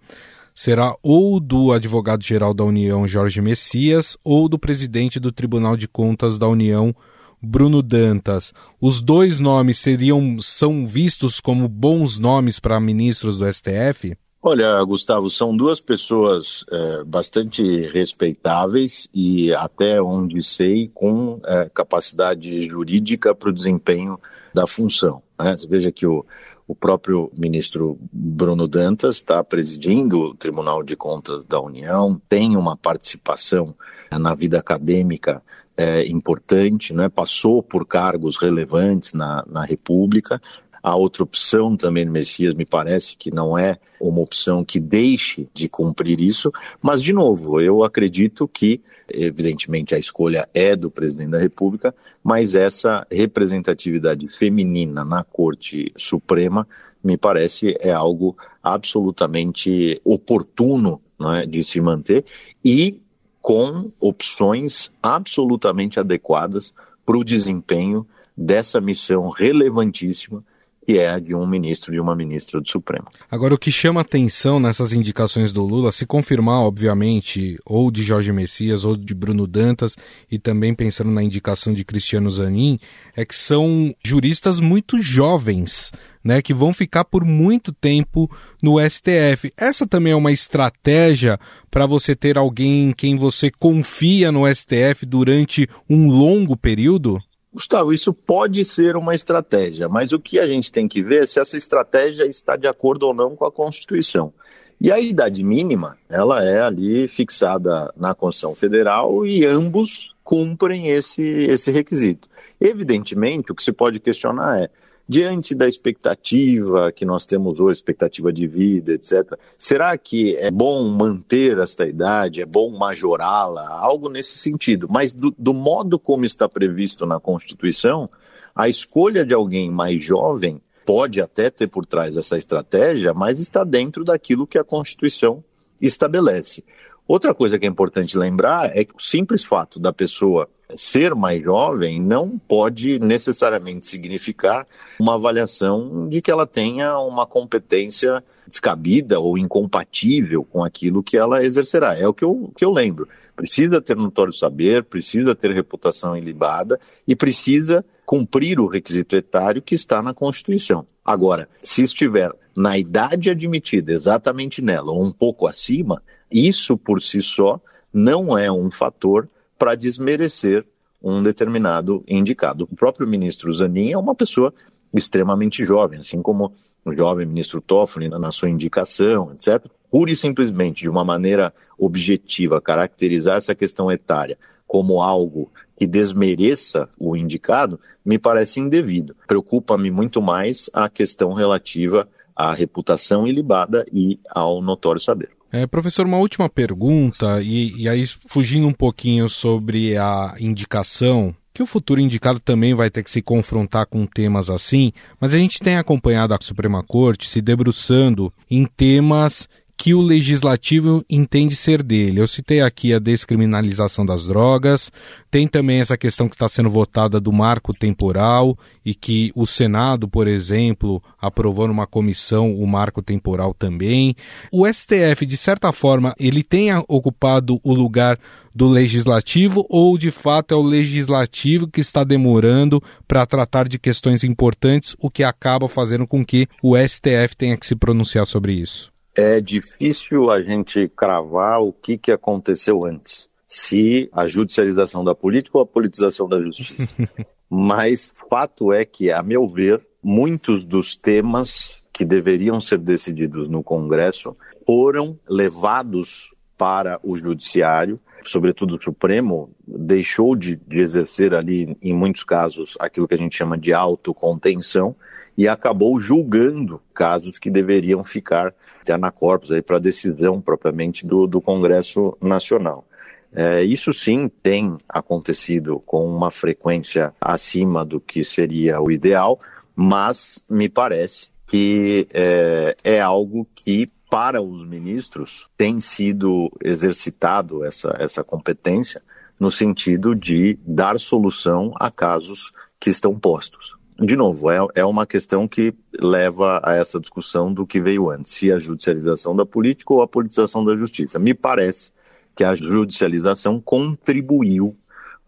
será 0.54 0.94
ou 1.02 1.40
do 1.40 1.72
advogado-geral 1.72 2.54
da 2.54 2.62
União, 2.62 3.08
Jorge 3.08 3.40
Messias, 3.40 4.16
ou 4.22 4.48
do 4.48 4.56
presidente 4.56 5.18
do 5.18 5.32
Tribunal 5.32 5.76
de 5.76 5.88
Contas 5.88 6.38
da 6.38 6.46
União, 6.46 6.94
Bruno 7.42 7.82
Dantas. 7.82 8.54
Os 8.80 9.00
dois 9.02 9.40
nomes 9.40 9.80
seriam 9.80 10.38
são 10.38 10.86
vistos 10.86 11.40
como 11.40 11.68
bons 11.68 12.20
nomes 12.20 12.60
para 12.60 12.78
ministros 12.78 13.36
do 13.36 13.52
STF? 13.52 14.16
Olha, 14.46 14.84
Gustavo, 14.84 15.30
são 15.30 15.56
duas 15.56 15.80
pessoas 15.80 16.66
é, 16.70 17.02
bastante 17.04 17.62
respeitáveis 17.86 19.08
e 19.14 19.54
até 19.54 20.02
onde 20.02 20.42
sei 20.42 20.90
com 20.92 21.40
é, 21.46 21.70
capacidade 21.72 22.68
jurídica 22.68 23.34
para 23.34 23.48
o 23.48 23.52
desempenho 23.54 24.20
da 24.52 24.66
função. 24.66 25.22
Né? 25.40 25.56
Você 25.56 25.66
veja 25.66 25.90
que 25.90 26.06
o, 26.06 26.26
o 26.68 26.74
próprio 26.74 27.32
ministro 27.34 27.98
Bruno 28.12 28.68
Dantas 28.68 29.16
está 29.16 29.42
presidindo 29.42 30.20
o 30.20 30.34
Tribunal 30.34 30.82
de 30.82 30.94
Contas 30.94 31.42
da 31.46 31.58
União, 31.58 32.20
tem 32.28 32.54
uma 32.54 32.76
participação 32.76 33.74
é, 34.10 34.18
na 34.18 34.34
vida 34.34 34.58
acadêmica 34.58 35.42
é, 35.74 36.06
importante, 36.06 36.92
né? 36.92 37.08
passou 37.08 37.62
por 37.62 37.86
cargos 37.86 38.36
relevantes 38.36 39.14
na, 39.14 39.42
na 39.46 39.64
República. 39.64 40.38
A 40.84 40.94
outra 40.96 41.22
opção 41.22 41.78
também 41.78 42.04
do 42.04 42.12
Messias 42.12 42.54
me 42.54 42.66
parece 42.66 43.16
que 43.16 43.30
não 43.30 43.56
é 43.56 43.78
uma 43.98 44.20
opção 44.20 44.62
que 44.62 44.78
deixe 44.78 45.48
de 45.54 45.66
cumprir 45.66 46.20
isso, 46.20 46.52
mas, 46.82 47.00
de 47.00 47.10
novo, 47.10 47.58
eu 47.58 47.82
acredito 47.82 48.46
que, 48.46 48.82
evidentemente, 49.08 49.94
a 49.94 49.98
escolha 49.98 50.46
é 50.52 50.76
do 50.76 50.90
presidente 50.90 51.30
da 51.30 51.38
República, 51.38 51.94
mas 52.22 52.54
essa 52.54 53.06
representatividade 53.10 54.28
feminina 54.28 55.06
na 55.06 55.24
Corte 55.24 55.90
Suprema 55.96 56.68
me 57.02 57.16
parece 57.16 57.74
é 57.80 57.90
algo 57.90 58.36
absolutamente 58.62 59.98
oportuno 60.04 61.00
é, 61.34 61.46
de 61.46 61.62
se 61.62 61.80
manter 61.80 62.26
e 62.62 63.00
com 63.40 63.90
opções 63.98 64.92
absolutamente 65.02 65.98
adequadas 65.98 66.74
para 67.06 67.16
o 67.16 67.24
desempenho 67.24 68.06
dessa 68.36 68.82
missão 68.82 69.30
relevantíssima 69.30 70.44
que 70.84 70.98
é 70.98 71.10
a 71.10 71.18
de 71.18 71.34
um 71.34 71.46
ministro 71.46 71.92
de 71.92 71.98
uma 71.98 72.14
ministra 72.14 72.60
do 72.60 72.68
Supremo. 72.68 73.06
Agora, 73.30 73.54
o 73.54 73.58
que 73.58 73.72
chama 73.72 74.02
atenção 74.02 74.60
nessas 74.60 74.92
indicações 74.92 75.52
do 75.52 75.64
Lula, 75.64 75.90
se 75.90 76.04
confirmar, 76.04 76.60
obviamente, 76.60 77.58
ou 77.64 77.90
de 77.90 78.02
Jorge 78.02 78.32
Messias 78.32 78.84
ou 78.84 78.94
de 78.94 79.14
Bruno 79.14 79.46
Dantas, 79.46 79.96
e 80.30 80.38
também 80.38 80.74
pensando 80.74 81.10
na 81.10 81.22
indicação 81.22 81.72
de 81.72 81.84
Cristiano 81.84 82.30
Zanin, 82.30 82.78
é 83.16 83.24
que 83.24 83.34
são 83.34 83.94
juristas 84.04 84.60
muito 84.60 85.00
jovens. 85.02 85.90
Né, 86.26 86.40
que 86.40 86.54
vão 86.54 86.72
ficar 86.72 87.04
por 87.04 87.22
muito 87.22 87.70
tempo 87.70 88.30
no 88.62 88.80
STF. 88.80 89.52
Essa 89.58 89.86
também 89.86 90.14
é 90.14 90.16
uma 90.16 90.32
estratégia 90.32 91.38
para 91.70 91.84
você 91.84 92.16
ter 92.16 92.38
alguém 92.38 92.88
em 92.88 92.92
quem 92.94 93.14
você 93.14 93.50
confia 93.50 94.32
no 94.32 94.46
STF 94.48 95.04
durante 95.04 95.68
um 95.86 96.08
longo 96.08 96.56
período? 96.56 97.20
Gustavo, 97.54 97.92
isso 97.92 98.12
pode 98.12 98.64
ser 98.64 98.96
uma 98.96 99.14
estratégia, 99.14 99.88
mas 99.88 100.10
o 100.10 100.18
que 100.18 100.40
a 100.40 100.46
gente 100.46 100.72
tem 100.72 100.88
que 100.88 101.00
ver 101.00 101.22
é 101.22 101.26
se 101.26 101.38
essa 101.38 101.56
estratégia 101.56 102.26
está 102.26 102.56
de 102.56 102.66
acordo 102.66 103.06
ou 103.06 103.14
não 103.14 103.36
com 103.36 103.44
a 103.44 103.52
Constituição. 103.52 104.32
E 104.80 104.90
a 104.90 104.98
idade 104.98 105.42
mínima, 105.44 105.96
ela 106.08 106.44
é 106.44 106.60
ali 106.60 107.06
fixada 107.06 107.94
na 107.96 108.12
Constituição 108.12 108.56
Federal 108.56 109.24
e 109.24 109.44
ambos 109.44 110.12
cumprem 110.24 110.88
esse, 110.88 111.22
esse 111.22 111.70
requisito. 111.70 112.28
Evidentemente, 112.60 113.52
o 113.52 113.54
que 113.54 113.62
se 113.62 113.72
pode 113.72 114.00
questionar 114.00 114.60
é 114.60 114.70
diante 115.08 115.54
da 115.54 115.68
expectativa 115.68 116.90
que 116.90 117.04
nós 117.04 117.26
temos 117.26 117.60
hoje, 117.60 117.78
expectativa 117.78 118.32
de 118.32 118.46
vida, 118.46 118.92
etc., 118.92 119.38
será 119.58 119.96
que 119.98 120.36
é 120.36 120.50
bom 120.50 120.82
manter 120.88 121.58
esta 121.58 121.86
idade, 121.86 122.40
é 122.40 122.46
bom 122.46 122.70
majorá-la? 122.70 123.68
Algo 123.68 124.08
nesse 124.08 124.38
sentido. 124.38 124.86
Mas 124.90 125.12
do, 125.12 125.34
do 125.38 125.52
modo 125.52 125.98
como 125.98 126.24
está 126.24 126.48
previsto 126.48 127.04
na 127.06 127.20
Constituição, 127.20 128.08
a 128.54 128.68
escolha 128.68 129.24
de 129.24 129.34
alguém 129.34 129.70
mais 129.70 130.02
jovem 130.02 130.60
pode 130.86 131.20
até 131.20 131.50
ter 131.50 131.66
por 131.66 131.86
trás 131.86 132.16
essa 132.16 132.36
estratégia, 132.36 133.12
mas 133.14 133.40
está 133.40 133.64
dentro 133.64 134.04
daquilo 134.04 134.46
que 134.46 134.58
a 134.58 134.64
Constituição 134.64 135.42
estabelece. 135.80 136.64
Outra 137.06 137.34
coisa 137.34 137.58
que 137.58 137.66
é 137.66 137.68
importante 137.68 138.16
lembrar 138.16 138.74
é 138.74 138.82
que 138.82 138.94
o 138.94 139.00
simples 139.00 139.44
fato 139.44 139.78
da 139.78 139.92
pessoa 139.92 140.48
ser 140.74 141.14
mais 141.14 141.42
jovem 141.42 142.00
não 142.00 142.38
pode 142.38 142.98
necessariamente 142.98 143.84
significar 143.84 144.66
uma 144.98 145.14
avaliação 145.14 146.08
de 146.08 146.22
que 146.22 146.30
ela 146.30 146.46
tenha 146.46 146.98
uma 146.98 147.26
competência 147.26 148.24
descabida 148.46 149.20
ou 149.20 149.36
incompatível 149.36 150.44
com 150.44 150.64
aquilo 150.64 151.02
que 151.02 151.16
ela 151.16 151.44
exercerá. 151.44 151.94
É 151.98 152.08
o 152.08 152.14
que 152.14 152.24
eu, 152.24 152.50
que 152.56 152.64
eu 152.64 152.72
lembro. 152.72 153.06
Precisa 153.36 153.82
ter 153.82 153.96
notório 153.96 154.32
saber, 154.32 154.84
precisa 154.84 155.34
ter 155.34 155.52
reputação 155.52 156.16
ilibada 156.16 156.80
e 157.06 157.14
precisa 157.14 157.84
cumprir 158.06 158.58
o 158.58 158.66
requisito 158.66 159.14
etário 159.16 159.62
que 159.62 159.74
está 159.74 160.02
na 160.02 160.14
Constituição. 160.14 160.86
Agora, 161.04 161.48
se 161.60 161.82
estiver 161.82 162.32
na 162.56 162.78
idade 162.78 163.28
admitida 163.28 163.92
exatamente 163.92 164.62
nela 164.62 164.92
ou 164.92 165.02
um 165.02 165.12
pouco 165.12 165.46
acima, 165.46 166.02
isso 166.34 166.76
por 166.76 167.00
si 167.00 167.22
só 167.22 167.60
não 167.92 168.36
é 168.36 168.50
um 168.50 168.70
fator 168.70 169.28
para 169.56 169.74
desmerecer 169.74 170.66
um 171.02 171.22
determinado 171.22 172.02
indicado. 172.08 172.66
O 172.70 172.74
próprio 172.74 173.06
ministro 173.06 173.52
Zanin 173.52 173.92
é 173.92 173.98
uma 173.98 174.14
pessoa 174.14 174.52
extremamente 174.92 175.64
jovem, 175.64 176.00
assim 176.00 176.20
como 176.20 176.52
o 176.84 176.92
jovem 176.92 177.26
ministro 177.26 177.60
Toffoli 177.60 178.08
na 178.08 178.30
sua 178.30 178.50
indicação, 178.50 179.32
etc. 179.32 179.66
Pura 179.90 180.10
e 180.10 180.16
simplesmente, 180.16 180.82
de 180.82 180.88
uma 180.88 181.04
maneira 181.04 181.52
objetiva, 181.78 182.60
caracterizar 182.60 183.36
essa 183.36 183.54
questão 183.54 183.90
etária 183.92 184.38
como 184.66 185.00
algo 185.00 185.52
que 185.76 185.86
desmereça 185.86 186.88
o 186.98 187.16
indicado, 187.16 187.78
me 188.04 188.18
parece 188.18 188.60
indevido. 188.60 189.14
Preocupa-me 189.26 189.90
muito 189.90 190.22
mais 190.22 190.70
a 190.72 190.88
questão 190.88 191.32
relativa 191.32 192.08
à 192.34 192.52
reputação 192.52 193.26
ilibada 193.26 193.84
e 193.92 194.18
ao 194.28 194.60
notório 194.62 195.00
saber. 195.00 195.30
É, 195.56 195.68
professor, 195.68 196.04
uma 196.04 196.18
última 196.18 196.48
pergunta, 196.48 197.40
e, 197.40 197.82
e 197.82 197.88
aí 197.88 198.04
fugindo 198.26 198.66
um 198.66 198.72
pouquinho 198.72 199.30
sobre 199.30 199.96
a 199.96 200.34
indicação, 200.40 201.32
que 201.54 201.62
o 201.62 201.66
futuro 201.66 202.00
indicado 202.00 202.40
também 202.40 202.74
vai 202.74 202.90
ter 202.90 203.04
que 203.04 203.10
se 203.10 203.22
confrontar 203.22 203.86
com 203.86 204.04
temas 204.04 204.50
assim, 204.50 204.92
mas 205.20 205.32
a 205.32 205.38
gente 205.38 205.60
tem 205.60 205.76
acompanhado 205.76 206.34
a 206.34 206.38
Suprema 206.40 206.82
Corte 206.82 207.28
se 207.30 207.40
debruçando 207.40 208.32
em 208.50 208.64
temas 208.64 209.48
que 209.76 209.92
o 209.92 210.00
legislativo 210.00 211.04
entende 211.10 211.56
ser 211.56 211.82
dele. 211.82 212.20
Eu 212.20 212.28
citei 212.28 212.60
aqui 212.60 212.94
a 212.94 212.98
descriminalização 212.98 214.06
das 214.06 214.24
drogas, 214.24 214.90
tem 215.30 215.48
também 215.48 215.80
essa 215.80 215.98
questão 215.98 216.28
que 216.28 216.36
está 216.36 216.48
sendo 216.48 216.70
votada 216.70 217.20
do 217.20 217.32
marco 217.32 217.74
temporal 217.74 218.56
e 218.84 218.94
que 218.94 219.32
o 219.34 219.44
Senado, 219.44 220.08
por 220.08 220.28
exemplo, 220.28 221.02
aprovou 221.20 221.66
numa 221.66 221.86
comissão 221.86 222.54
o 222.54 222.66
marco 222.66 223.02
temporal 223.02 223.52
também. 223.52 224.14
O 224.50 224.66
STF, 224.66 225.26
de 225.26 225.36
certa 225.36 225.72
forma, 225.72 226.14
ele 226.18 226.42
tem 226.42 226.70
ocupado 226.88 227.60
o 227.62 227.74
lugar 227.74 228.18
do 228.54 228.68
legislativo 228.68 229.66
ou 229.68 229.98
de 229.98 230.12
fato 230.12 230.54
é 230.54 230.56
o 230.56 230.62
legislativo 230.62 231.66
que 231.66 231.80
está 231.80 232.04
demorando 232.04 232.80
para 233.08 233.26
tratar 233.26 233.66
de 233.66 233.78
questões 233.78 234.22
importantes, 234.22 234.94
o 235.00 235.10
que 235.10 235.24
acaba 235.24 235.68
fazendo 235.68 236.06
com 236.06 236.24
que 236.24 236.46
o 236.62 236.76
STF 236.76 237.36
tenha 237.36 237.56
que 237.56 237.66
se 237.66 237.74
pronunciar 237.74 238.26
sobre 238.26 238.52
isso? 238.52 238.93
É 239.14 239.40
difícil 239.40 240.30
a 240.30 240.42
gente 240.42 240.88
cravar 240.88 241.60
o 241.60 241.72
que, 241.72 241.96
que 241.96 242.10
aconteceu 242.10 242.84
antes. 242.84 243.30
Se 243.46 244.08
a 244.12 244.26
judicialização 244.26 245.04
da 245.04 245.14
política 245.14 245.58
ou 245.58 245.62
a 245.62 245.66
politização 245.66 246.28
da 246.28 246.40
justiça. 246.40 246.94
Mas 247.48 248.12
fato 248.28 248.72
é 248.72 248.84
que, 248.84 249.12
a 249.12 249.22
meu 249.22 249.46
ver, 249.46 249.86
muitos 250.02 250.64
dos 250.64 250.96
temas 250.96 251.82
que 251.92 252.04
deveriam 252.04 252.60
ser 252.60 252.78
decididos 252.78 253.48
no 253.48 253.62
Congresso 253.62 254.36
foram 254.66 255.18
levados 255.28 256.34
para 256.58 256.98
o 257.02 257.16
Judiciário, 257.16 258.00
sobretudo 258.24 258.74
o 258.74 258.82
Supremo, 258.82 259.54
deixou 259.66 260.34
de, 260.34 260.56
de 260.56 260.78
exercer 260.78 261.34
ali, 261.34 261.76
em 261.80 261.94
muitos 261.94 262.24
casos, 262.24 262.76
aquilo 262.80 263.06
que 263.06 263.14
a 263.14 263.18
gente 263.18 263.36
chama 263.36 263.56
de 263.56 263.72
autocontenção 263.72 264.96
e 265.36 265.48
acabou 265.48 265.98
julgando 265.98 266.80
casos 266.92 267.38
que 267.38 267.50
deveriam 267.50 268.04
ficar 268.04 268.54
na 268.98 269.10
corpus 269.10 269.50
para 269.62 269.78
decisão 269.78 270.40
propriamente 270.40 271.06
do, 271.06 271.26
do 271.26 271.40
Congresso 271.40 272.16
Nacional. 272.20 272.84
É, 273.32 273.64
isso 273.64 273.92
sim 273.92 274.28
tem 274.42 274.76
acontecido 274.88 275.80
com 275.84 276.06
uma 276.06 276.30
frequência 276.30 277.12
acima 277.20 277.84
do 277.84 278.00
que 278.00 278.22
seria 278.22 278.80
o 278.80 278.92
ideal, 278.92 279.38
mas 279.74 280.38
me 280.48 280.68
parece 280.68 281.28
que 281.46 282.06
é, 282.14 282.76
é 282.84 283.00
algo 283.00 283.46
que 283.54 283.88
para 284.08 284.40
os 284.40 284.64
ministros 284.64 285.48
tem 285.56 285.80
sido 285.80 286.48
exercitado 286.62 287.64
essa, 287.64 287.96
essa 287.98 288.22
competência 288.22 289.02
no 289.40 289.50
sentido 289.50 290.14
de 290.14 290.56
dar 290.64 291.00
solução 291.00 291.72
a 291.80 291.90
casos 291.90 292.52
que 292.78 292.90
estão 292.90 293.18
postos 293.18 293.74
de 294.00 294.16
novo, 294.16 294.50
é, 294.50 294.58
é 294.74 294.84
uma 294.84 295.06
questão 295.06 295.46
que 295.46 295.72
leva 296.00 296.60
a 296.64 296.74
essa 296.74 296.98
discussão 296.98 297.52
do 297.52 297.66
que 297.66 297.80
veio 297.80 298.10
antes, 298.10 298.32
se 298.32 298.50
a 298.50 298.58
judicialização 298.58 299.36
da 299.36 299.46
política 299.46 299.92
ou 299.92 300.02
a 300.02 300.08
politização 300.08 300.64
da 300.64 300.74
justiça. 300.74 301.18
Me 301.18 301.32
parece 301.32 301.92
que 302.34 302.42
a 302.42 302.54
judicialização 302.54 303.60
contribuiu 303.60 304.76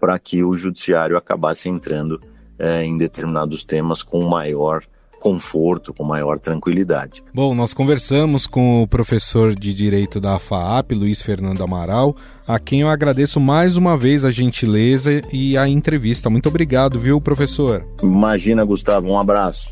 para 0.00 0.18
que 0.18 0.42
o 0.42 0.56
judiciário 0.56 1.16
acabasse 1.16 1.68
entrando 1.68 2.20
é, 2.58 2.82
em 2.82 2.98
determinados 2.98 3.64
temas 3.64 4.02
com 4.02 4.22
maior 4.24 4.82
conforto, 5.26 5.92
com 5.92 6.04
maior 6.04 6.38
tranquilidade. 6.38 7.20
Bom, 7.34 7.52
nós 7.52 7.74
conversamos 7.74 8.46
com 8.46 8.80
o 8.80 8.86
professor 8.86 9.56
de 9.56 9.74
Direito 9.74 10.20
da 10.20 10.38
FAAP, 10.38 10.92
Luiz 10.92 11.20
Fernando 11.20 11.64
Amaral, 11.64 12.14
a 12.46 12.60
quem 12.60 12.82
eu 12.82 12.88
agradeço 12.88 13.40
mais 13.40 13.76
uma 13.76 13.96
vez 13.98 14.24
a 14.24 14.30
gentileza 14.30 15.20
e 15.32 15.58
a 15.58 15.68
entrevista. 15.68 16.30
Muito 16.30 16.48
obrigado, 16.48 17.00
viu, 17.00 17.20
professor? 17.20 17.84
Imagina, 18.00 18.64
Gustavo, 18.64 19.08
um 19.08 19.18
abraço. 19.18 19.68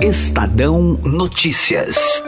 Estadão 0.00 0.98
Notícias. 1.04 2.27